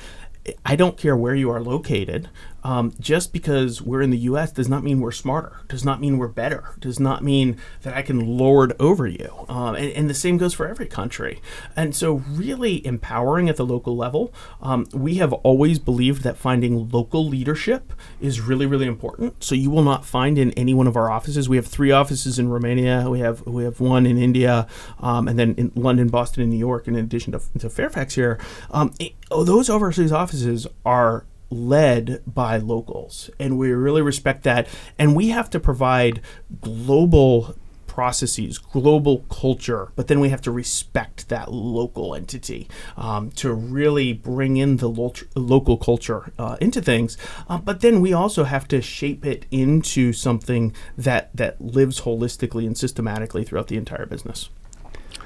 I 0.65 0.75
don't 0.75 0.97
care 0.97 1.15
where 1.15 1.35
you 1.35 1.49
are 1.51 1.61
located. 1.61 2.29
Um, 2.65 2.93
just 2.99 3.31
because 3.31 3.79
we're 3.79 4.01
in 4.01 4.09
the 4.09 4.17
U.S. 4.17 4.51
does 4.51 4.67
not 4.67 4.83
mean 4.83 4.99
we're 4.99 5.11
smarter. 5.11 5.61
Does 5.67 5.85
not 5.85 6.01
mean 6.01 6.17
we're 6.17 6.27
better. 6.27 6.73
Does 6.79 6.99
not 6.99 7.23
mean 7.23 7.57
that 7.83 7.93
I 7.93 8.01
can 8.01 8.25
lord 8.25 8.73
over 8.79 9.05
you. 9.05 9.45
Um, 9.47 9.75
and, 9.75 9.91
and, 9.91 10.09
the 10.09 10.15
same 10.15 10.39
goes 10.39 10.55
for 10.55 10.67
every 10.67 10.87
country. 10.87 11.41
And 11.75 11.95
so, 11.95 12.23
really 12.27 12.83
empowering 12.83 13.49
at 13.49 13.57
the 13.57 13.65
local 13.67 13.95
level. 13.95 14.33
Um, 14.63 14.87
we 14.93 15.15
have 15.15 15.31
always 15.31 15.77
believed 15.77 16.23
that 16.23 16.37
finding 16.37 16.89
local 16.89 17.27
leadership 17.27 17.93
is 18.19 18.41
really, 18.41 18.65
really 18.65 18.87
important. 18.87 19.43
So 19.43 19.53
you 19.53 19.69
will 19.69 19.83
not 19.83 20.03
find 20.03 20.39
in 20.39 20.49
any 20.53 20.73
one 20.73 20.87
of 20.87 20.97
our 20.97 21.11
offices. 21.11 21.47
We 21.47 21.57
have 21.57 21.67
three 21.67 21.91
offices 21.91 22.39
in 22.39 22.49
Romania. 22.49 23.07
We 23.07 23.19
have 23.19 23.45
we 23.45 23.63
have 23.63 23.79
one 23.79 24.07
in 24.07 24.17
India, 24.17 24.65
um, 24.99 25.27
and 25.27 25.37
then 25.37 25.53
in 25.53 25.71
London, 25.75 26.07
Boston, 26.07 26.41
and 26.41 26.51
New 26.51 26.57
York. 26.57 26.87
In 26.87 26.95
addition 26.95 27.33
to, 27.33 27.41
to 27.59 27.69
Fairfax 27.69 28.15
here, 28.15 28.39
um, 28.71 28.91
it, 28.99 29.13
oh, 29.29 29.43
those 29.43 29.69
overseas 29.69 30.11
offices 30.11 30.65
are 30.83 31.25
led 31.49 32.21
by 32.25 32.57
locals 32.57 33.29
and 33.39 33.57
we 33.57 33.71
really 33.71 34.01
respect 34.01 34.43
that. 34.43 34.67
And 34.97 35.15
we 35.15 35.29
have 35.29 35.49
to 35.51 35.59
provide 35.59 36.21
global 36.61 37.55
processes 37.95 38.57
global 38.57 39.19
culture 39.29 39.93
but 39.95 40.07
then 40.07 40.19
we 40.19 40.27
have 40.27 40.41
to 40.41 40.51
respect 40.51 41.29
that 41.29 41.49
local 41.49 42.13
entity 42.13 42.67
um, 42.97 43.31
to 43.31 43.53
really 43.53 44.11
bring 44.11 44.57
in 44.57 44.75
the 44.77 44.89
lo- 44.89 45.13
local 45.33 45.77
culture 45.77 46.33
uh, 46.37 46.57
into 46.59 46.81
things. 46.81 47.17
Uh, 47.47 47.57
but 47.57 47.79
then 47.79 48.01
we 48.01 48.11
also 48.11 48.43
have 48.43 48.67
to 48.67 48.81
shape 48.81 49.25
it 49.25 49.45
into 49.49 50.11
something 50.11 50.75
that 50.97 51.29
that 51.33 51.61
lives 51.61 52.01
holistically 52.01 52.65
and 52.65 52.77
systematically 52.77 53.45
throughout 53.45 53.67
the 53.67 53.77
entire 53.77 54.05
business. 54.05 54.49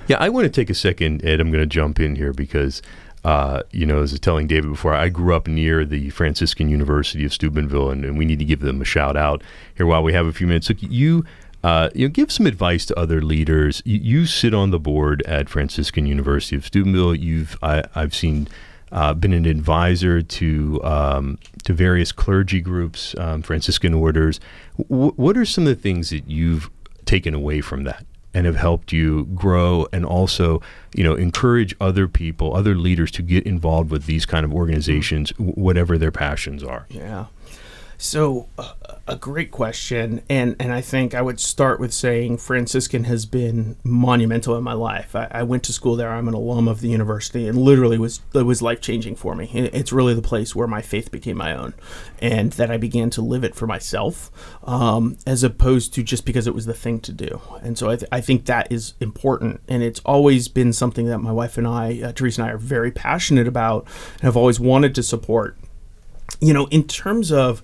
Yeah 0.08 0.18
i 0.20 0.30
want 0.30 0.46
to 0.46 0.50
take 0.50 0.70
a 0.70 0.76
second 0.76 1.26
ed 1.26 1.40
i'm 1.40 1.52
going 1.52 1.62
to 1.62 1.68
jump 1.68 2.00
in 2.00 2.16
here 2.16 2.34
because 2.34 2.84
uh, 3.24 3.64
you 3.72 3.86
know, 3.86 4.02
as 4.02 4.12
I 4.12 4.14
was 4.14 4.20
telling 4.20 4.48
David 4.48 4.72
before, 4.72 4.94
I 4.94 5.10
grew 5.10 5.36
up 5.36 5.48
near 5.48 5.86
the 5.86 6.10
Franciscan 6.12 6.70
University 6.70 7.26
of 7.26 7.34
Steubenville, 7.34 7.90
and, 7.90 8.06
and, 8.06 8.18
we 8.18 8.26
need 8.26 8.40
to 8.40 8.46
give 8.46 8.62
them 8.62 8.82
a 8.82 8.86
shout 8.86 9.18
out 9.18 9.44
here 9.76 9.86
while 9.86 10.02
we 10.02 10.14
have 10.14 10.26
a 10.26 10.34
few 10.34 10.48
minutes. 10.48 10.68
So 10.68 10.74
you 10.80 11.26
Uh, 11.62 11.90
you 11.94 12.08
know, 12.08 12.12
give 12.12 12.32
some 12.32 12.48
advice 12.48 12.86
to 12.86 12.98
other 12.98 13.22
leaders. 13.22 13.82
You, 13.84 14.00
you, 14.02 14.26
sit 14.26 14.54
on 14.54 14.72
the 14.72 14.80
board 14.80 15.22
at 15.24 15.50
Franciscan 15.50 16.06
University 16.06 16.56
of 16.56 16.66
Steubenville. 16.66 17.16
You've 17.16 17.58
I, 17.62 17.84
have 17.96 18.16
seen 18.16 18.48
uh, 18.94 19.14
been 19.14 19.34
an 19.34 19.46
advisor 19.46 20.22
to 20.22 20.82
um, 20.86 21.38
to 21.66 21.74
various 21.74 22.14
clergy 22.14 22.62
groups, 22.62 23.14
um, 23.18 23.42
Franciscan 23.42 23.94
orders. 23.94 24.40
W- 24.90 25.12
what 25.18 25.38
are 25.38 25.44
some 25.44 25.68
of 25.68 25.76
the 25.76 25.82
things 25.82 26.12
that 26.12 26.30
you've 26.30 26.70
taken 27.06 27.34
away 27.34 27.60
from 27.60 27.84
that 27.84 28.06
and 28.34 28.46
have 28.46 28.56
helped 28.56 28.92
you 28.94 29.26
grow 29.34 29.88
and 29.92 30.06
also 30.06 30.62
you 30.96 31.04
know 31.04 31.16
encourage 31.16 31.76
other 31.80 32.08
people, 32.08 32.56
other 32.56 32.76
leaders 32.76 33.12
to 33.12 33.22
get 33.22 33.46
involved 33.46 33.92
with 33.92 34.06
these 34.06 34.26
kind 34.26 34.46
of 34.46 34.54
organizations, 34.54 35.32
mm-hmm. 35.34 35.60
whatever 35.60 35.98
their 35.98 36.12
passions 36.12 36.64
are? 36.64 36.86
Yeah. 36.90 37.26
So, 38.02 38.48
uh, 38.58 38.72
a 39.10 39.18
great 39.18 39.52
question, 39.52 40.22
and 40.30 40.56
and 40.58 40.72
I 40.72 40.80
think 40.80 41.14
I 41.14 41.22
would 41.22 41.38
start 41.42 41.82
with 41.82 41.92
saying 41.92 42.38
Franciscan 42.38 43.04
has 43.04 43.26
been 43.26 43.76
monumental 43.84 44.56
in 44.56 44.64
my 44.64 44.72
life. 44.72 45.18
I, 45.18 45.28
I 45.30 45.44
went 45.44 45.64
to 45.64 45.74
school 45.74 45.98
there. 45.98 46.10
I'm 46.10 46.30
an 46.30 46.34
alum 46.34 46.70
of 46.70 46.80
the 46.80 46.88
university, 46.88 47.46
and 47.46 47.58
literally 47.58 47.98
was 47.98 48.22
it 48.34 48.44
was 48.44 48.62
life 48.62 48.80
changing 48.80 49.18
for 49.18 49.36
me. 49.36 49.52
It's 49.54 49.92
really 49.92 50.14
the 50.14 50.22
place 50.22 50.56
where 50.56 50.66
my 50.66 50.82
faith 50.82 51.12
became 51.12 51.36
my 51.36 51.54
own, 51.54 51.74
and 52.22 52.54
that 52.54 52.72
I 52.72 52.78
began 52.78 53.10
to 53.10 53.22
live 53.22 53.44
it 53.44 53.54
for 53.54 53.68
myself, 53.68 54.32
um, 54.64 55.18
as 55.28 55.44
opposed 55.44 55.94
to 55.96 56.04
just 56.04 56.26
because 56.26 56.48
it 56.48 56.56
was 56.56 56.68
the 56.68 56.74
thing 56.74 57.02
to 57.02 57.12
do. 57.12 57.42
And 57.62 57.78
so 57.78 57.90
I, 57.90 57.98
th- 57.98 58.10
I 58.14 58.22
think 58.22 58.46
that 58.46 58.72
is 58.72 58.94
important, 59.02 59.60
and 59.68 59.84
it's 59.84 60.00
always 60.06 60.48
been 60.48 60.72
something 60.72 61.08
that 61.08 61.20
my 61.20 61.34
wife 61.34 61.58
and 61.58 61.68
I, 61.68 62.00
uh, 62.02 62.12
Teresa 62.14 62.44
and 62.44 62.50
I, 62.50 62.54
are 62.54 62.58
very 62.58 62.92
passionate 62.92 63.48
about, 63.48 63.86
and 64.14 64.22
have 64.22 64.38
always 64.38 64.58
wanted 64.58 64.96
to 64.96 65.04
support 65.04 65.58
you 66.40 66.54
know, 66.54 66.68
in 66.68 66.84
terms 66.84 67.32
of 67.32 67.62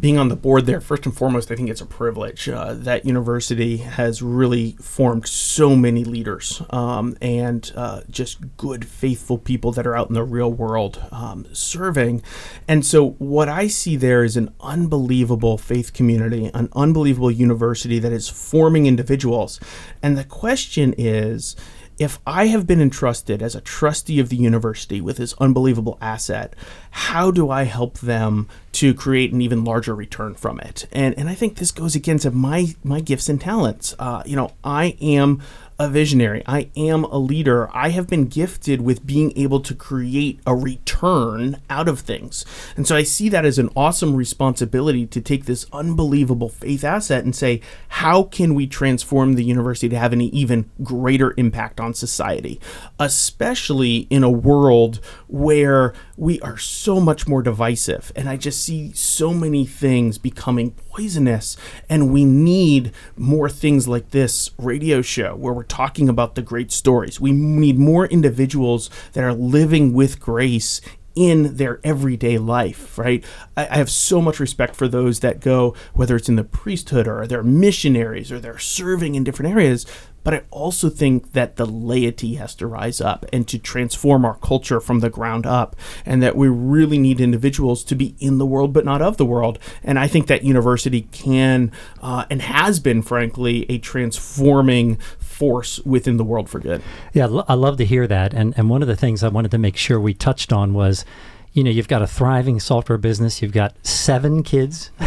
being 0.00 0.18
on 0.18 0.28
the 0.28 0.36
board 0.36 0.66
there, 0.66 0.80
first 0.80 1.06
and 1.06 1.16
foremost, 1.16 1.50
I 1.50 1.56
think 1.56 1.70
it's 1.70 1.80
a 1.80 1.86
privilege. 1.86 2.48
Uh, 2.48 2.74
that 2.74 3.04
university 3.04 3.78
has 3.78 4.22
really 4.22 4.72
formed 4.80 5.28
so 5.28 5.76
many 5.76 6.02
leaders 6.02 6.62
um, 6.70 7.16
and 7.20 7.70
uh, 7.76 8.00
just 8.10 8.56
good, 8.56 8.84
faithful 8.84 9.38
people 9.38 9.70
that 9.72 9.86
are 9.86 9.96
out 9.96 10.08
in 10.08 10.14
the 10.14 10.24
real 10.24 10.52
world 10.52 11.04
um, 11.12 11.46
serving. 11.52 12.22
And 12.66 12.84
so, 12.84 13.10
what 13.18 13.48
I 13.48 13.68
see 13.68 13.96
there 13.96 14.24
is 14.24 14.36
an 14.36 14.52
unbelievable 14.60 15.58
faith 15.58 15.92
community, 15.92 16.50
an 16.52 16.68
unbelievable 16.74 17.30
university 17.30 17.98
that 17.98 18.12
is 18.12 18.28
forming 18.28 18.86
individuals. 18.86 19.60
And 20.02 20.16
the 20.16 20.24
question 20.24 20.94
is, 20.96 21.54
if 22.02 22.18
I 22.26 22.46
have 22.48 22.66
been 22.66 22.80
entrusted 22.80 23.42
as 23.42 23.54
a 23.54 23.60
trustee 23.60 24.18
of 24.18 24.28
the 24.28 24.36
university 24.36 25.00
with 25.00 25.18
this 25.18 25.34
unbelievable 25.38 25.98
asset, 26.00 26.54
how 26.90 27.30
do 27.30 27.50
I 27.50 27.64
help 27.64 27.98
them 28.00 28.48
to 28.72 28.92
create 28.92 29.32
an 29.32 29.40
even 29.40 29.64
larger 29.64 29.94
return 29.94 30.34
from 30.34 30.60
it? 30.60 30.86
And 30.92 31.16
and 31.18 31.28
I 31.28 31.34
think 31.34 31.56
this 31.56 31.70
goes 31.70 31.94
against 31.94 32.30
my 32.32 32.74
my 32.82 33.00
gifts 33.00 33.28
and 33.28 33.40
talents. 33.40 33.94
Uh, 33.98 34.22
you 34.26 34.36
know, 34.36 34.52
I 34.64 34.96
am 35.00 35.42
a 35.78 35.88
visionary. 35.88 36.42
I 36.46 36.70
am 36.76 37.04
a 37.04 37.18
leader. 37.18 37.68
I 37.74 37.90
have 37.90 38.06
been 38.06 38.26
gifted 38.26 38.80
with 38.80 39.06
being 39.06 39.32
able 39.36 39.60
to 39.60 39.74
create 39.74 40.40
a 40.46 40.54
return 40.54 41.60
out 41.68 41.88
of 41.88 42.00
things. 42.00 42.44
And 42.76 42.86
so 42.86 42.96
I 42.96 43.02
see 43.02 43.28
that 43.30 43.44
as 43.44 43.58
an 43.58 43.70
awesome 43.74 44.14
responsibility 44.14 45.06
to 45.06 45.20
take 45.20 45.46
this 45.46 45.66
unbelievable 45.72 46.48
faith 46.48 46.84
asset 46.84 47.24
and 47.24 47.34
say, 47.34 47.60
how 47.88 48.24
can 48.24 48.54
we 48.54 48.66
transform 48.66 49.34
the 49.34 49.44
university 49.44 49.88
to 49.88 49.98
have 49.98 50.12
an 50.12 50.20
even 50.20 50.70
greater 50.82 51.34
impact 51.36 51.80
on 51.80 51.94
society, 51.94 52.60
especially 52.98 54.06
in 54.10 54.22
a 54.22 54.30
world 54.30 55.00
where 55.28 55.94
we 56.16 56.40
are 56.40 56.58
so 56.58 57.00
much 57.00 57.26
more 57.26 57.42
divisive. 57.42 58.12
And 58.14 58.28
I 58.28 58.36
just 58.36 58.62
see 58.62 58.92
so 58.92 59.32
many 59.32 59.66
things 59.66 60.18
becoming 60.18 60.72
poisonous. 60.92 61.56
And 61.88 62.12
we 62.12 62.24
need 62.24 62.92
more 63.16 63.48
things 63.48 63.88
like 63.88 64.10
this 64.10 64.50
radio 64.58 65.02
show 65.02 65.34
where 65.34 65.52
we're 65.52 65.62
talking 65.62 66.08
about 66.08 66.34
the 66.34 66.42
great 66.42 66.70
stories. 66.70 67.20
We 67.20 67.32
need 67.32 67.78
more 67.78 68.06
individuals 68.06 68.90
that 69.12 69.24
are 69.24 69.32
living 69.34 69.92
with 69.92 70.20
grace 70.20 70.80
in 71.14 71.56
their 71.56 71.78
everyday 71.84 72.38
life, 72.38 72.96
right? 72.96 73.24
I, 73.56 73.68
I, 73.68 73.76
have 73.76 73.90
so 73.90 74.22
much 74.22 74.40
respect 74.40 74.74
for 74.74 74.88
those 74.88 75.20
that 75.20 75.40
go, 75.40 75.74
whether 75.92 76.16
it's 76.16 76.28
in 76.28 76.36
the 76.36 76.44
priesthood 76.44 77.06
or 77.06 77.26
they're 77.26 77.42
missionaries 77.42 78.32
or 78.32 78.40
they're 78.40 78.58
serving 78.58 79.14
in 79.14 79.22
different 79.22 79.52
areas, 79.52 79.84
but 80.24 80.34
I 80.34 80.42
also 80.50 80.88
think 80.88 81.32
that 81.32 81.56
the 81.56 81.66
laity 81.66 82.34
has 82.34 82.54
to 82.56 82.66
rise 82.66 83.00
up 83.00 83.26
and 83.32 83.46
to 83.48 83.58
transform 83.58 84.24
our 84.24 84.36
culture 84.36 84.80
from 84.80 85.00
the 85.00 85.10
ground 85.10 85.46
up, 85.46 85.76
and 86.04 86.22
that 86.22 86.36
we 86.36 86.48
really 86.48 86.98
need 86.98 87.20
individuals 87.20 87.84
to 87.84 87.94
be 87.94 88.14
in 88.18 88.38
the 88.38 88.46
world 88.46 88.72
but 88.72 88.84
not 88.84 89.02
of 89.02 89.16
the 89.16 89.26
world. 89.26 89.58
And 89.82 89.98
I 89.98 90.06
think 90.06 90.26
that 90.26 90.44
university 90.44 91.02
can 91.12 91.72
uh, 92.00 92.24
and 92.30 92.42
has 92.42 92.80
been, 92.80 93.02
frankly, 93.02 93.66
a 93.68 93.78
transforming 93.78 94.96
force 95.18 95.80
within 95.80 96.16
the 96.18 96.24
world 96.24 96.48
for 96.48 96.60
good. 96.60 96.82
Yeah, 97.12 97.26
I 97.48 97.54
love 97.54 97.76
to 97.78 97.84
hear 97.84 98.06
that. 98.06 98.34
And 98.34 98.54
and 98.56 98.70
one 98.70 98.82
of 98.82 98.88
the 98.88 98.96
things 98.96 99.22
I 99.22 99.28
wanted 99.28 99.50
to 99.50 99.58
make 99.58 99.76
sure 99.76 99.98
we 99.98 100.14
touched 100.14 100.52
on 100.52 100.74
was 100.74 101.04
you 101.52 101.62
know 101.62 101.70
you've 101.70 101.88
got 101.88 102.02
a 102.02 102.06
thriving 102.06 102.60
software 102.60 102.98
business. 102.98 103.42
You've 103.42 103.52
got 103.52 103.74
seven 103.86 104.42
kids. 104.42 104.90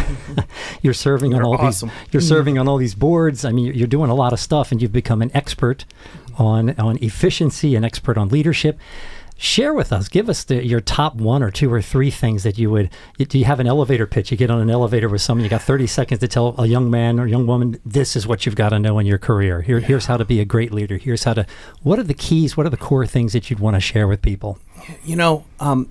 You're 0.82 0.94
serving 0.94 1.30
They're 1.32 1.42
on 1.42 1.46
all 1.46 1.54
awesome. 1.54 1.88
these 1.88 2.08
you're 2.12 2.20
serving 2.20 2.58
on 2.58 2.68
all 2.68 2.76
these 2.76 2.94
boards. 2.94 3.44
I 3.44 3.52
mean 3.52 3.74
you're 3.74 3.86
doing 3.86 4.10
a 4.10 4.14
lot 4.14 4.32
of 4.32 4.40
stuff 4.40 4.72
and 4.72 4.80
you've 4.80 4.92
become 4.92 5.22
an 5.22 5.30
expert 5.34 5.84
on 6.38 6.78
on 6.78 6.98
efficiency 7.02 7.74
an 7.74 7.84
expert 7.84 8.16
on 8.16 8.28
leadership. 8.28 8.78
Share 9.38 9.74
with 9.74 9.92
us 9.92 10.08
give 10.08 10.30
us 10.30 10.44
the, 10.44 10.64
your 10.64 10.80
top 10.80 11.16
one 11.16 11.42
or 11.42 11.50
two 11.50 11.70
or 11.70 11.82
three 11.82 12.10
things 12.10 12.42
that 12.42 12.56
you 12.56 12.70
would 12.70 12.90
do 13.18 13.38
you 13.38 13.44
have 13.44 13.60
an 13.60 13.66
elevator 13.66 14.06
pitch? 14.06 14.30
You 14.30 14.36
get 14.36 14.50
on 14.50 14.60
an 14.60 14.70
elevator 14.70 15.08
with 15.08 15.20
someone 15.20 15.44
you 15.44 15.50
got 15.50 15.62
30 15.62 15.86
seconds 15.86 16.20
to 16.20 16.28
tell 16.28 16.54
a 16.58 16.66
young 16.66 16.90
man 16.90 17.20
or 17.20 17.26
young 17.26 17.46
woman 17.46 17.78
this 17.84 18.16
is 18.16 18.26
what 18.26 18.46
you've 18.46 18.56
got 18.56 18.70
to 18.70 18.78
know 18.78 18.98
in 18.98 19.06
your 19.06 19.18
career. 19.18 19.60
Here, 19.60 19.78
yeah. 19.78 19.86
here's 19.86 20.06
how 20.06 20.16
to 20.16 20.24
be 20.24 20.40
a 20.40 20.46
great 20.46 20.72
leader. 20.72 20.96
Here's 20.96 21.24
how 21.24 21.34
to 21.34 21.46
what 21.82 21.98
are 21.98 22.04
the 22.04 22.14
keys 22.14 22.56
what 22.56 22.64
are 22.64 22.70
the 22.70 22.78
core 22.78 23.06
things 23.06 23.34
that 23.34 23.50
you'd 23.50 23.60
want 23.60 23.76
to 23.76 23.80
share 23.80 24.08
with 24.08 24.22
people? 24.22 24.58
You 25.04 25.16
know 25.16 25.44
um, 25.60 25.90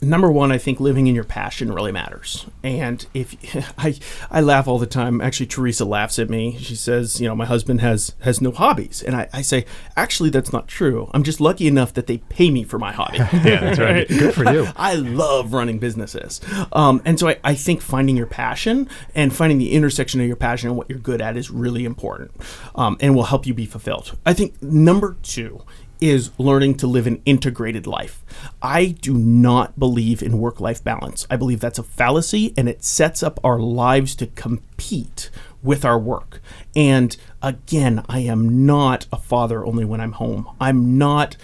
number 0.00 0.30
one, 0.30 0.52
I 0.52 0.58
think 0.58 0.78
living 0.80 1.06
in 1.06 1.14
your 1.14 1.24
passion 1.24 1.72
really 1.72 1.92
matters. 1.92 2.46
And 2.62 3.06
if 3.14 3.34
I, 3.78 3.98
I 4.30 4.40
laugh 4.40 4.68
all 4.68 4.78
the 4.78 4.86
time. 4.86 5.20
Actually, 5.20 5.46
Teresa 5.46 5.84
laughs 5.84 6.18
at 6.18 6.28
me. 6.28 6.56
She 6.58 6.76
says, 6.76 7.20
you 7.20 7.28
know, 7.28 7.34
my 7.34 7.46
husband 7.46 7.80
has 7.80 8.14
has 8.20 8.40
no 8.40 8.50
hobbies, 8.50 9.02
and 9.02 9.16
I, 9.16 9.28
I 9.32 9.42
say, 9.42 9.64
actually, 9.96 10.30
that's 10.30 10.52
not 10.52 10.68
true. 10.68 11.10
I'm 11.14 11.22
just 11.22 11.40
lucky 11.40 11.66
enough 11.66 11.94
that 11.94 12.06
they 12.06 12.18
pay 12.18 12.50
me 12.50 12.64
for 12.64 12.78
my 12.78 12.92
hobby. 12.92 13.18
yeah, 13.18 13.60
that's 13.60 13.78
right. 13.78 14.08
Good 14.16 14.34
for 14.34 14.50
you. 14.52 14.68
I 14.76 14.94
love 14.94 15.52
running 15.52 15.78
businesses, 15.78 16.40
um, 16.72 17.00
and 17.04 17.18
so 17.18 17.28
I, 17.28 17.38
I 17.44 17.54
think 17.54 17.80
finding 17.80 18.16
your 18.16 18.26
passion 18.26 18.88
and 19.14 19.34
finding 19.34 19.58
the 19.58 19.72
intersection 19.72 20.20
of 20.20 20.26
your 20.26 20.36
passion 20.36 20.68
and 20.68 20.76
what 20.76 20.88
you're 20.90 20.98
good 20.98 21.20
at 21.20 21.36
is 21.36 21.50
really 21.50 21.84
important, 21.84 22.32
um, 22.74 22.96
and 23.00 23.14
will 23.14 23.24
help 23.24 23.46
you 23.46 23.54
be 23.54 23.66
fulfilled. 23.66 24.16
I 24.24 24.34
think 24.34 24.62
number 24.62 25.16
two 25.22 25.62
is 26.00 26.30
learning 26.38 26.76
to 26.76 26.86
live 26.86 27.06
an 27.06 27.22
integrated 27.24 27.86
life. 27.86 28.24
I 28.60 28.86
do 28.86 29.14
not 29.14 29.78
believe 29.78 30.22
in 30.22 30.38
work 30.38 30.60
life 30.60 30.82
balance. 30.82 31.26
I 31.30 31.36
believe 31.36 31.60
that's 31.60 31.78
a 31.78 31.82
fallacy 31.82 32.52
and 32.56 32.68
it 32.68 32.84
sets 32.84 33.22
up 33.22 33.40
our 33.42 33.58
lives 33.58 34.14
to 34.16 34.26
compete 34.26 35.30
with 35.62 35.84
our 35.84 35.98
work. 35.98 36.40
And 36.74 37.16
again, 37.42 38.04
I 38.08 38.20
am 38.20 38.66
not 38.66 39.06
a 39.12 39.18
father 39.18 39.64
only 39.64 39.84
when 39.84 40.00
I'm 40.00 40.12
home. 40.12 40.48
I'm 40.60 40.96
not 40.98 41.36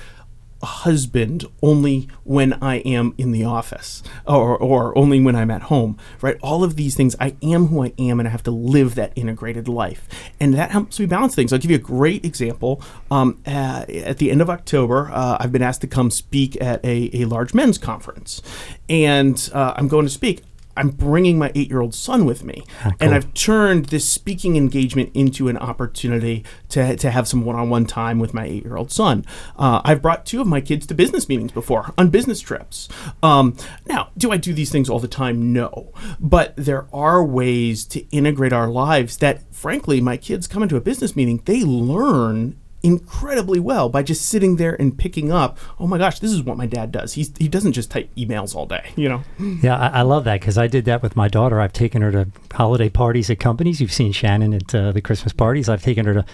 husband 0.62 1.44
only 1.62 2.08
when 2.24 2.52
I 2.54 2.76
am 2.78 3.14
in 3.18 3.32
the 3.32 3.44
office 3.44 4.02
or, 4.26 4.56
or 4.56 4.96
only 4.96 5.20
when 5.20 5.34
I'm 5.34 5.50
at 5.50 5.62
home, 5.62 5.98
right? 6.20 6.36
All 6.42 6.64
of 6.64 6.76
these 6.76 6.94
things, 6.94 7.16
I 7.20 7.36
am 7.42 7.66
who 7.66 7.84
I 7.84 7.92
am 7.98 8.20
and 8.20 8.28
I 8.28 8.30
have 8.30 8.42
to 8.44 8.50
live 8.50 8.94
that 8.94 9.12
integrated 9.16 9.68
life. 9.68 10.08
And 10.38 10.54
that 10.54 10.70
helps 10.70 10.98
me 11.00 11.06
balance 11.06 11.34
things. 11.34 11.52
I'll 11.52 11.58
give 11.58 11.70
you 11.70 11.76
a 11.76 11.80
great 11.80 12.24
example. 12.24 12.82
Um, 13.10 13.40
uh, 13.46 13.84
at 13.88 14.18
the 14.18 14.30
end 14.30 14.40
of 14.40 14.48
October, 14.48 15.10
uh, 15.12 15.36
I've 15.40 15.52
been 15.52 15.62
asked 15.62 15.80
to 15.82 15.86
come 15.86 16.10
speak 16.10 16.60
at 16.60 16.84
a, 16.84 17.10
a 17.12 17.24
large 17.24 17.54
men's 17.54 17.78
conference. 17.78 18.42
And 18.88 19.50
uh, 19.52 19.74
I'm 19.76 19.88
going 19.88 20.06
to 20.06 20.12
speak. 20.12 20.42
I'm 20.76 20.90
bringing 20.90 21.38
my 21.38 21.52
eight 21.54 21.68
year 21.68 21.80
old 21.80 21.94
son 21.94 22.24
with 22.24 22.44
me. 22.44 22.64
Ah, 22.80 22.90
cool. 22.90 22.94
And 23.00 23.14
I've 23.14 23.32
turned 23.34 23.86
this 23.86 24.08
speaking 24.08 24.56
engagement 24.56 25.10
into 25.14 25.48
an 25.48 25.56
opportunity 25.58 26.44
to, 26.70 26.96
to 26.96 27.10
have 27.10 27.28
some 27.28 27.44
one 27.44 27.56
on 27.56 27.70
one 27.70 27.86
time 27.86 28.18
with 28.18 28.32
my 28.34 28.44
eight 28.46 28.64
year 28.64 28.76
old 28.76 28.90
son. 28.90 29.24
Uh, 29.56 29.80
I've 29.84 30.02
brought 30.02 30.24
two 30.24 30.40
of 30.40 30.46
my 30.46 30.60
kids 30.60 30.86
to 30.86 30.94
business 30.94 31.28
meetings 31.28 31.52
before 31.52 31.92
on 31.98 32.08
business 32.10 32.40
trips. 32.40 32.88
Um, 33.22 33.56
now, 33.86 34.10
do 34.16 34.32
I 34.32 34.36
do 34.36 34.52
these 34.52 34.70
things 34.70 34.88
all 34.88 34.98
the 34.98 35.08
time? 35.08 35.52
No. 35.52 35.92
But 36.18 36.54
there 36.56 36.86
are 36.92 37.24
ways 37.24 37.84
to 37.86 38.00
integrate 38.10 38.52
our 38.52 38.68
lives 38.68 39.18
that, 39.18 39.54
frankly, 39.54 40.00
my 40.00 40.16
kids 40.16 40.46
come 40.46 40.62
into 40.62 40.76
a 40.76 40.80
business 40.80 41.14
meeting, 41.14 41.42
they 41.44 41.62
learn 41.62 42.56
incredibly 42.82 43.60
well 43.60 43.88
by 43.88 44.02
just 44.02 44.26
sitting 44.26 44.56
there 44.56 44.74
and 44.80 44.96
picking 44.98 45.30
up. 45.30 45.58
Oh 45.78 45.86
my 45.86 45.98
gosh, 45.98 46.18
this 46.18 46.32
is 46.32 46.42
what 46.42 46.56
my 46.56 46.66
dad 46.66 46.90
does. 46.92 47.14
He's, 47.14 47.32
he 47.38 47.48
doesn't 47.48 47.72
just 47.72 47.90
type 47.90 48.10
emails 48.16 48.54
all 48.54 48.66
day, 48.66 48.90
you 48.96 49.08
know. 49.08 49.22
Yeah, 49.62 49.76
I, 49.78 50.00
I 50.00 50.02
love 50.02 50.24
that 50.24 50.40
because 50.40 50.58
I 50.58 50.66
did 50.66 50.84
that 50.86 51.02
with 51.02 51.14
my 51.16 51.28
daughter. 51.28 51.60
I've 51.60 51.72
taken 51.72 52.02
her 52.02 52.10
to 52.12 52.28
holiday 52.52 52.88
parties 52.88 53.30
at 53.30 53.38
companies. 53.40 53.80
You've 53.80 53.92
seen 53.92 54.12
Shannon 54.12 54.52
at 54.54 54.74
uh, 54.74 54.92
the 54.92 55.00
Christmas 55.00 55.32
parties. 55.32 55.68
I've 55.68 55.82
taken 55.82 56.06
her 56.06 56.14
to 56.14 56.24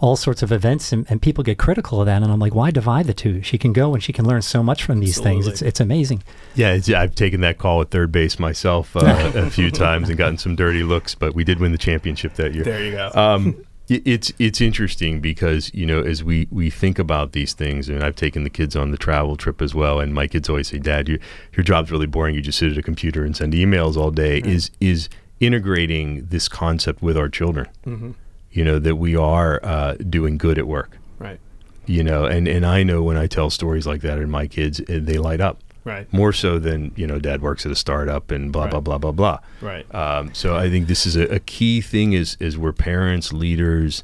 all 0.00 0.14
sorts 0.16 0.42
of 0.42 0.52
events, 0.52 0.92
and, 0.92 1.04
and 1.10 1.20
people 1.20 1.42
get 1.42 1.58
critical 1.58 2.00
of 2.00 2.06
that. 2.06 2.22
And 2.22 2.30
I'm 2.30 2.38
like, 2.38 2.54
why 2.54 2.70
divide 2.70 3.06
the 3.06 3.14
two? 3.14 3.42
She 3.42 3.58
can 3.58 3.72
go 3.72 3.94
and 3.94 4.02
she 4.02 4.12
can 4.12 4.24
learn 4.26 4.42
so 4.42 4.62
much 4.62 4.84
from 4.84 5.00
these 5.00 5.20
things. 5.20 5.46
It's 5.48 5.60
it's 5.62 5.80
amazing. 5.80 6.22
Yeah, 6.54 6.72
it's, 6.74 6.88
I've 6.88 7.14
taken 7.16 7.40
that 7.42 7.58
call 7.58 7.80
at 7.82 7.90
third 7.90 8.12
base 8.12 8.38
myself 8.38 8.96
uh, 8.96 9.32
a 9.34 9.50
few 9.50 9.70
times 9.70 10.08
and 10.08 10.16
gotten 10.16 10.38
some 10.38 10.54
dirty 10.56 10.82
looks, 10.84 11.14
but 11.14 11.34
we 11.34 11.42
did 11.44 11.58
win 11.58 11.72
the 11.72 11.78
championship 11.78 12.34
that 12.34 12.54
year. 12.54 12.62
There 12.64 12.84
you 12.84 12.92
go. 12.92 13.10
um, 13.14 13.56
i- 13.58 13.64
it's 13.88 14.32
it's 14.38 14.60
interesting 14.60 15.20
because 15.20 15.72
you 15.72 15.86
know 15.86 16.02
as 16.02 16.22
we 16.22 16.46
we 16.50 16.70
think 16.70 16.98
about 16.98 17.32
these 17.32 17.54
things, 17.54 17.88
and 17.88 18.02
I've 18.02 18.16
taken 18.16 18.44
the 18.44 18.50
kids 18.50 18.76
on 18.76 18.90
the 18.90 18.98
travel 18.98 19.36
trip 19.36 19.62
as 19.62 19.74
well, 19.74 20.00
and 20.00 20.12
my 20.12 20.26
kids 20.26 20.48
always 20.48 20.68
say, 20.68 20.78
"Dad, 20.78 21.08
you, 21.08 21.18
your 21.56 21.64
job's 21.64 21.90
really 21.90 22.06
boring. 22.06 22.34
You 22.34 22.42
just 22.42 22.58
sit 22.58 22.70
at 22.70 22.78
a 22.78 22.82
computer 22.82 23.24
and 23.24 23.36
send 23.36 23.54
emails 23.54 23.96
all 23.96 24.10
day." 24.10 24.38
Is 24.44 24.70
is 24.80 25.08
integrating 25.40 26.26
this 26.26 26.48
concept 26.48 27.02
with 27.02 27.16
our 27.16 27.28
children? 27.28 27.68
Mm-hmm. 27.86 28.10
You 28.50 28.64
know 28.64 28.78
that 28.78 28.96
we 28.96 29.16
are 29.16 29.60
uh, 29.62 29.94
doing 29.94 30.36
good 30.38 30.58
at 30.58 30.66
work. 30.66 30.98
right, 31.18 31.40
You 31.86 32.02
know, 32.02 32.24
and 32.24 32.46
and 32.46 32.66
I 32.66 32.82
know 32.82 33.02
when 33.02 33.16
I 33.16 33.26
tell 33.26 33.48
stories 33.50 33.86
like 33.86 34.02
that, 34.02 34.18
and 34.18 34.30
my 34.30 34.46
kids 34.46 34.80
eh, 34.88 34.98
they 35.00 35.18
light 35.18 35.40
up 35.40 35.62
right, 35.88 36.12
more 36.12 36.32
so 36.32 36.58
than 36.58 36.92
you 36.96 37.06
know, 37.06 37.18
Dad 37.18 37.42
works 37.42 37.64
at 37.66 37.72
a 37.72 37.76
startup 37.76 38.30
and 38.30 38.52
blah 38.52 38.66
blah 38.68 38.78
Right. 38.78 38.84
blah 38.84 38.98
blah 38.98 39.12
blah. 39.12 39.38
right. 39.60 39.94
Um, 39.94 40.32
so 40.34 40.56
I 40.56 40.68
think 40.70 40.86
this 40.86 41.06
is 41.06 41.16
a, 41.16 41.24
a 41.34 41.38
key 41.40 41.80
thing 41.80 42.12
is 42.12 42.36
is 42.40 42.56
where 42.58 42.72
parents, 42.72 43.32
leaders, 43.32 44.02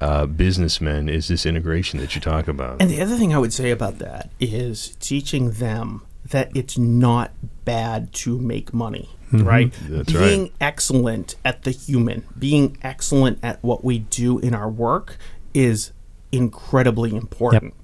uh, 0.00 0.26
businessmen 0.26 1.08
is 1.08 1.28
this 1.28 1.44
integration 1.46 1.98
that 2.00 2.14
you 2.14 2.20
talk 2.20 2.48
about. 2.48 2.80
And 2.80 2.90
the 2.90 3.00
other 3.00 3.16
thing 3.16 3.34
I 3.34 3.38
would 3.38 3.52
say 3.52 3.70
about 3.70 3.98
that 3.98 4.30
is 4.40 4.96
teaching 5.00 5.52
them 5.52 6.02
that 6.30 6.50
it's 6.56 6.78
not 6.78 7.32
bad 7.66 8.12
to 8.14 8.38
make 8.38 8.72
money, 8.72 9.10
right? 9.30 9.72
That's 9.88 10.10
being 10.12 10.42
right. 10.44 10.52
excellent 10.60 11.36
at 11.44 11.64
the 11.64 11.70
human, 11.70 12.24
being 12.38 12.78
excellent 12.82 13.38
at 13.42 13.62
what 13.62 13.84
we 13.84 13.98
do 13.98 14.38
in 14.38 14.54
our 14.54 14.70
work 14.70 15.18
is 15.52 15.92
incredibly 16.32 17.14
important. 17.14 17.74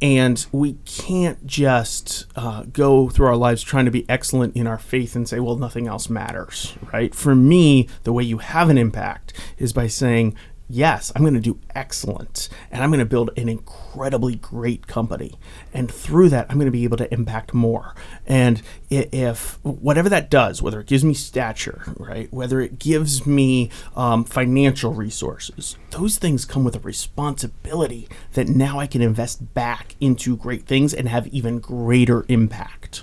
And 0.00 0.46
we 0.52 0.74
can't 0.84 1.46
just 1.46 2.26
uh, 2.36 2.64
go 2.64 3.08
through 3.08 3.26
our 3.26 3.36
lives 3.36 3.62
trying 3.62 3.84
to 3.86 3.90
be 3.90 4.08
excellent 4.08 4.56
in 4.56 4.66
our 4.66 4.78
faith 4.78 5.16
and 5.16 5.28
say, 5.28 5.40
well, 5.40 5.56
nothing 5.56 5.86
else 5.86 6.08
matters, 6.08 6.74
right? 6.92 7.14
For 7.14 7.34
me, 7.34 7.88
the 8.04 8.12
way 8.12 8.24
you 8.24 8.38
have 8.38 8.68
an 8.70 8.78
impact 8.78 9.32
is 9.58 9.72
by 9.72 9.86
saying, 9.86 10.36
yes, 10.68 11.12
I'm 11.14 11.22
going 11.22 11.34
to 11.34 11.40
do 11.40 11.58
excellent 11.74 12.48
and 12.70 12.82
I'm 12.82 12.90
going 12.90 13.00
to 13.00 13.06
build 13.06 13.30
an 13.36 13.48
incredibly 13.48 14.36
great 14.36 14.86
company. 14.86 15.34
And 15.72 15.90
through 15.90 16.30
that, 16.30 16.46
I'm 16.48 16.56
going 16.56 16.66
to 16.66 16.72
be 16.72 16.84
able 16.84 16.96
to 16.98 17.12
impact 17.12 17.54
more. 17.54 17.94
And 18.26 18.62
if 18.90 19.58
whatever 19.62 20.08
that 20.08 20.30
does, 20.30 20.62
whether 20.62 20.80
it 20.80 20.86
gives 20.86 21.04
me 21.04 21.14
stature, 21.14 21.82
right, 21.96 22.32
whether 22.32 22.60
it 22.60 22.78
gives 22.78 23.26
me 23.26 23.70
um, 23.94 24.24
financial 24.24 24.92
resources, 24.92 25.76
those 25.90 26.18
things 26.18 26.44
come 26.44 26.64
with 26.64 26.76
a 26.76 26.80
responsibility 26.80 28.08
that 28.32 28.48
now 28.48 28.78
I 28.78 28.86
can 28.86 29.02
invest 29.02 29.54
back 29.54 29.94
into 30.00 30.36
great 30.36 30.66
things 30.66 30.92
and 30.92 31.08
have 31.08 31.26
even 31.28 31.58
greater 31.58 32.24
impact. 32.28 33.02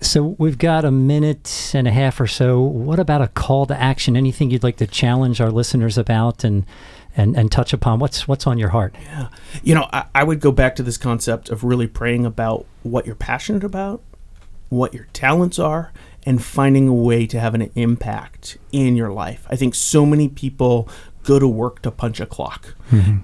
So 0.00 0.36
we've 0.38 0.58
got 0.58 0.84
a 0.84 0.90
minute 0.90 1.72
and 1.74 1.88
a 1.88 1.90
half 1.90 2.20
or 2.20 2.26
so. 2.26 2.60
What 2.60 2.98
about 2.98 3.22
a 3.22 3.28
call 3.28 3.66
to 3.66 3.80
action? 3.80 4.16
Anything 4.16 4.50
you'd 4.50 4.62
like 4.62 4.76
to 4.76 4.86
challenge 4.86 5.40
our 5.40 5.50
listeners 5.50 5.96
about 5.96 6.44
and 6.44 6.66
and, 7.16 7.36
and 7.36 7.50
touch 7.50 7.72
upon? 7.72 7.98
What's 7.98 8.28
what's 8.28 8.46
on 8.46 8.58
your 8.58 8.68
heart? 8.70 8.94
Yeah. 9.02 9.28
You 9.62 9.74
know, 9.74 9.88
I, 9.92 10.04
I 10.14 10.24
would 10.24 10.40
go 10.40 10.52
back 10.52 10.76
to 10.76 10.82
this 10.82 10.98
concept 10.98 11.48
of 11.48 11.64
really 11.64 11.86
praying 11.86 12.26
about 12.26 12.66
what 12.82 13.06
you're 13.06 13.14
passionate 13.14 13.64
about, 13.64 14.02
what 14.68 14.92
your 14.92 15.06
talents 15.12 15.58
are, 15.58 15.92
and 16.24 16.44
finding 16.44 16.88
a 16.88 16.94
way 16.94 17.26
to 17.26 17.40
have 17.40 17.54
an 17.54 17.70
impact 17.74 18.58
in 18.72 18.96
your 18.96 19.10
life. 19.10 19.46
I 19.48 19.56
think 19.56 19.74
so 19.74 20.04
many 20.04 20.28
people 20.28 20.88
go 21.26 21.38
to 21.40 21.48
work 21.48 21.82
to 21.82 21.90
punch 21.90 22.20
a 22.20 22.26
clock 22.26 22.74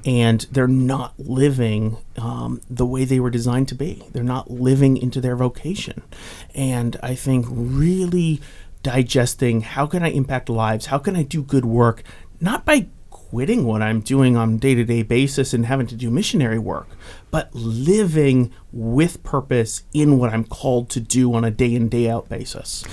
and 0.04 0.42
they're 0.50 0.66
not 0.66 1.14
living 1.18 1.96
um, 2.18 2.60
the 2.68 2.84
way 2.84 3.04
they 3.04 3.20
were 3.20 3.30
designed 3.30 3.68
to 3.68 3.76
be. 3.76 4.02
They're 4.12 4.24
not 4.24 4.50
living 4.50 4.96
into 4.96 5.20
their 5.20 5.36
vocation. 5.36 6.02
And 6.54 6.98
I 7.02 7.14
think 7.14 7.46
really 7.48 8.40
digesting 8.82 9.60
how 9.60 9.86
can 9.86 10.02
I 10.02 10.10
impact 10.10 10.48
lives? 10.48 10.86
How 10.86 10.98
can 10.98 11.14
I 11.14 11.22
do 11.22 11.42
good 11.42 11.64
work? 11.64 12.02
Not 12.40 12.64
by 12.64 12.88
quitting 13.32 13.64
what 13.64 13.80
I'm 13.80 14.00
doing 14.00 14.36
on 14.36 14.58
day 14.58 14.74
to 14.74 14.84
day 14.84 15.02
basis 15.02 15.54
and 15.54 15.64
having 15.64 15.86
to 15.86 15.94
do 15.94 16.10
missionary 16.10 16.58
work, 16.58 16.88
but 17.30 17.54
living 17.54 18.52
with 18.72 19.22
purpose 19.22 19.84
in 19.94 20.18
what 20.18 20.30
I'm 20.34 20.44
called 20.44 20.90
to 20.90 21.00
do 21.00 21.32
on 21.32 21.44
a 21.44 21.50
day 21.50 21.74
in, 21.74 21.88
day 21.88 22.10
out 22.10 22.28
basis. 22.28 22.84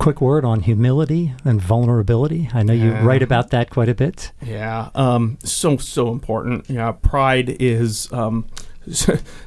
Quick 0.00 0.20
word 0.22 0.46
on 0.46 0.60
humility 0.60 1.34
and 1.44 1.60
vulnerability. 1.60 2.48
I 2.54 2.62
know 2.62 2.72
you 2.72 2.90
write 2.92 3.22
about 3.22 3.50
that 3.50 3.68
quite 3.68 3.90
a 3.90 3.94
bit. 3.94 4.32
Yeah, 4.42 4.88
um, 4.94 5.36
so 5.44 5.76
so 5.76 6.10
important. 6.10 6.70
Yeah, 6.70 6.92
pride 6.92 7.54
is 7.60 8.10
um, 8.10 8.46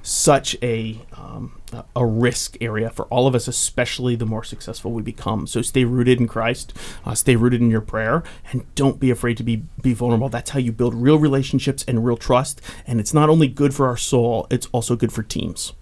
such 0.03 0.55
a 0.61 0.99
um, 1.17 1.59
a- 1.71 1.85
a 1.95 2.05
risk 2.05 2.55
area 2.61 2.91
for 2.91 3.05
all 3.05 3.25
of 3.25 3.33
us, 3.33 3.47
especially 3.47 4.15
the 4.15 4.27
more 4.27 4.43
successful 4.43 4.91
we 4.91 5.01
become. 5.01 5.47
So 5.47 5.63
stay 5.63 5.85
rooted 5.85 6.19
in 6.19 6.27
Christ, 6.27 6.71
uh, 7.03 7.15
stay 7.15 7.35
rooted 7.35 7.59
in 7.61 7.71
your 7.71 7.81
prayer, 7.81 8.23
and 8.51 8.63
don't 8.75 8.99
be 8.99 9.09
afraid 9.09 9.37
to 9.37 9.43
be 9.43 9.63
be 9.81 9.93
vulnerable. 9.93 10.29
That's 10.29 10.51
how 10.51 10.59
you 10.59 10.71
build 10.71 10.93
real 10.93 11.17
relationships 11.17 11.83
and 11.87 12.05
real 12.05 12.17
trust. 12.17 12.61
And 12.85 12.99
it's 12.99 13.13
not 13.13 13.27
only 13.27 13.47
good 13.47 13.73
for 13.73 13.87
our 13.87 13.97
soul; 13.97 14.45
it's 14.51 14.67
also 14.67 14.95
good 14.95 15.11
for 15.11 15.23
teams. 15.23 15.73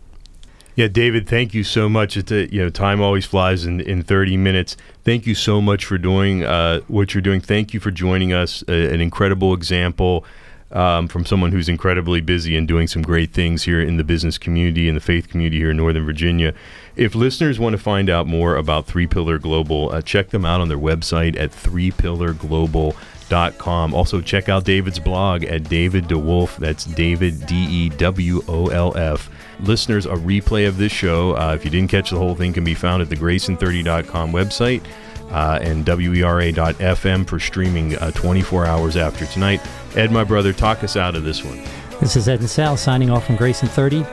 Yeah, 0.76 0.88
David, 0.88 1.28
thank 1.28 1.54
you 1.54 1.64
so 1.64 1.90
much. 1.90 2.16
It's 2.16 2.32
a, 2.32 2.52
you 2.54 2.62
know, 2.62 2.70
time 2.70 3.02
always 3.02 3.26
flies 3.26 3.66
in, 3.66 3.82
in 3.82 4.04
30 4.04 4.38
minutes. 4.38 4.78
Thank 5.04 5.26
you 5.26 5.36
so 5.36 5.60
much 5.62 5.84
for 5.84 5.98
doing 5.98 6.44
uh, 6.44 6.80
what 6.88 7.14
you're 7.14 7.22
doing. 7.22 7.42
Thank 7.42 7.74
you 7.74 7.82
for 7.82 7.92
joining 7.92 8.32
us. 8.32 8.64
A, 8.70 8.94
an 8.94 9.02
incredible 9.02 9.54
example 9.54 10.26
um, 10.72 11.10
from 11.10 11.26
someone 11.26 11.52
who's 11.52 11.68
incredibly 11.68 12.22
busy 12.22 12.56
and 12.56 12.68
doing 12.68 12.88
some 12.88 13.02
great 13.02 13.34
things 13.34 13.64
here 13.64 13.82
in 13.82 13.98
the 13.98 14.04
business 14.06 14.38
community 14.38 14.88
and 14.88 14.96
the 14.96 15.02
faith 15.02 15.28
community 15.28 15.58
here 15.58 15.72
in 15.72 15.78
Northern 15.78 16.06
Virginia. 16.06 16.54
If 16.96 17.16
listeners 17.16 17.60
want 17.60 17.74
to 17.74 17.78
find 17.78 18.10
out 18.10 18.26
more 18.26 18.56
about 18.56 18.86
Three 18.86 19.08
Pillar 19.08 19.38
Global, 19.38 19.92
uh, 19.92 20.02
check 20.02 20.30
them 20.30 20.46
out 20.46 20.62
on 20.62 20.70
their 20.70 20.78
website 20.78 21.38
at 21.38 21.52
threepillarglobal.com. 21.52 22.96
Also, 23.34 24.22
check 24.22 24.50
out 24.50 24.64
David's 24.64 25.00
blog 25.00 25.44
at 25.46 25.64
David 25.70 26.06
DeWolf. 26.06 26.58
That's 26.58 26.86
David, 26.86 27.46
D 27.46 27.56
E 27.56 27.90
W 27.90 28.42
O 28.48 28.68
L 28.68 28.96
F. 28.98 29.30
Listeners, 29.62 30.06
a 30.06 30.16
replay 30.16 30.68
of 30.68 30.78
this 30.78 30.92
show, 30.92 31.36
uh, 31.38 31.54
if 31.54 31.64
you 31.64 31.72
didn't 31.72 31.90
catch 31.90 32.10
the 32.10 32.18
whole 32.18 32.36
thing, 32.36 32.52
can 32.52 32.64
be 32.64 32.74
found 32.74 33.02
at 33.02 33.10
the 33.10 33.16
Grayson30.com 33.16 34.32
website 34.32 34.84
uh, 35.30 35.60
and 35.62 35.86
WERA.FM 35.86 37.28
for 37.28 37.40
streaming 37.40 37.96
uh, 37.98 38.12
24 38.12 38.66
hours 38.66 38.98
after 38.98 39.26
tonight. 39.28 39.62
Ed, 39.96 40.12
my 40.12 40.24
brother, 40.24 40.52
talk 40.52 40.84
us 40.84 40.96
out 40.96 41.16
of 41.16 41.24
this 41.24 41.44
one. 41.44 41.62
This 42.00 42.16
is 42.16 42.28
Ed 42.28 42.40
and 42.40 42.50
Sal 42.50 42.76
signing 42.76 43.10
off 43.10 43.28
from 43.28 43.36
Grace 43.36 43.62
in 43.62 43.70
30 43.70 44.06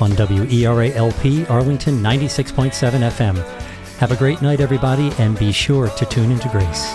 on 0.00 0.10
WERA 0.12 0.90
LP 0.90 1.46
Arlington 1.46 2.02
96.7 2.02 2.72
FM. 3.10 3.36
Have 3.98 4.12
a 4.12 4.16
great 4.16 4.42
night, 4.42 4.60
everybody, 4.60 5.10
and 5.18 5.38
be 5.38 5.52
sure 5.52 5.88
to 5.88 6.04
tune 6.06 6.30
into 6.30 6.48
Grace. 6.48 6.92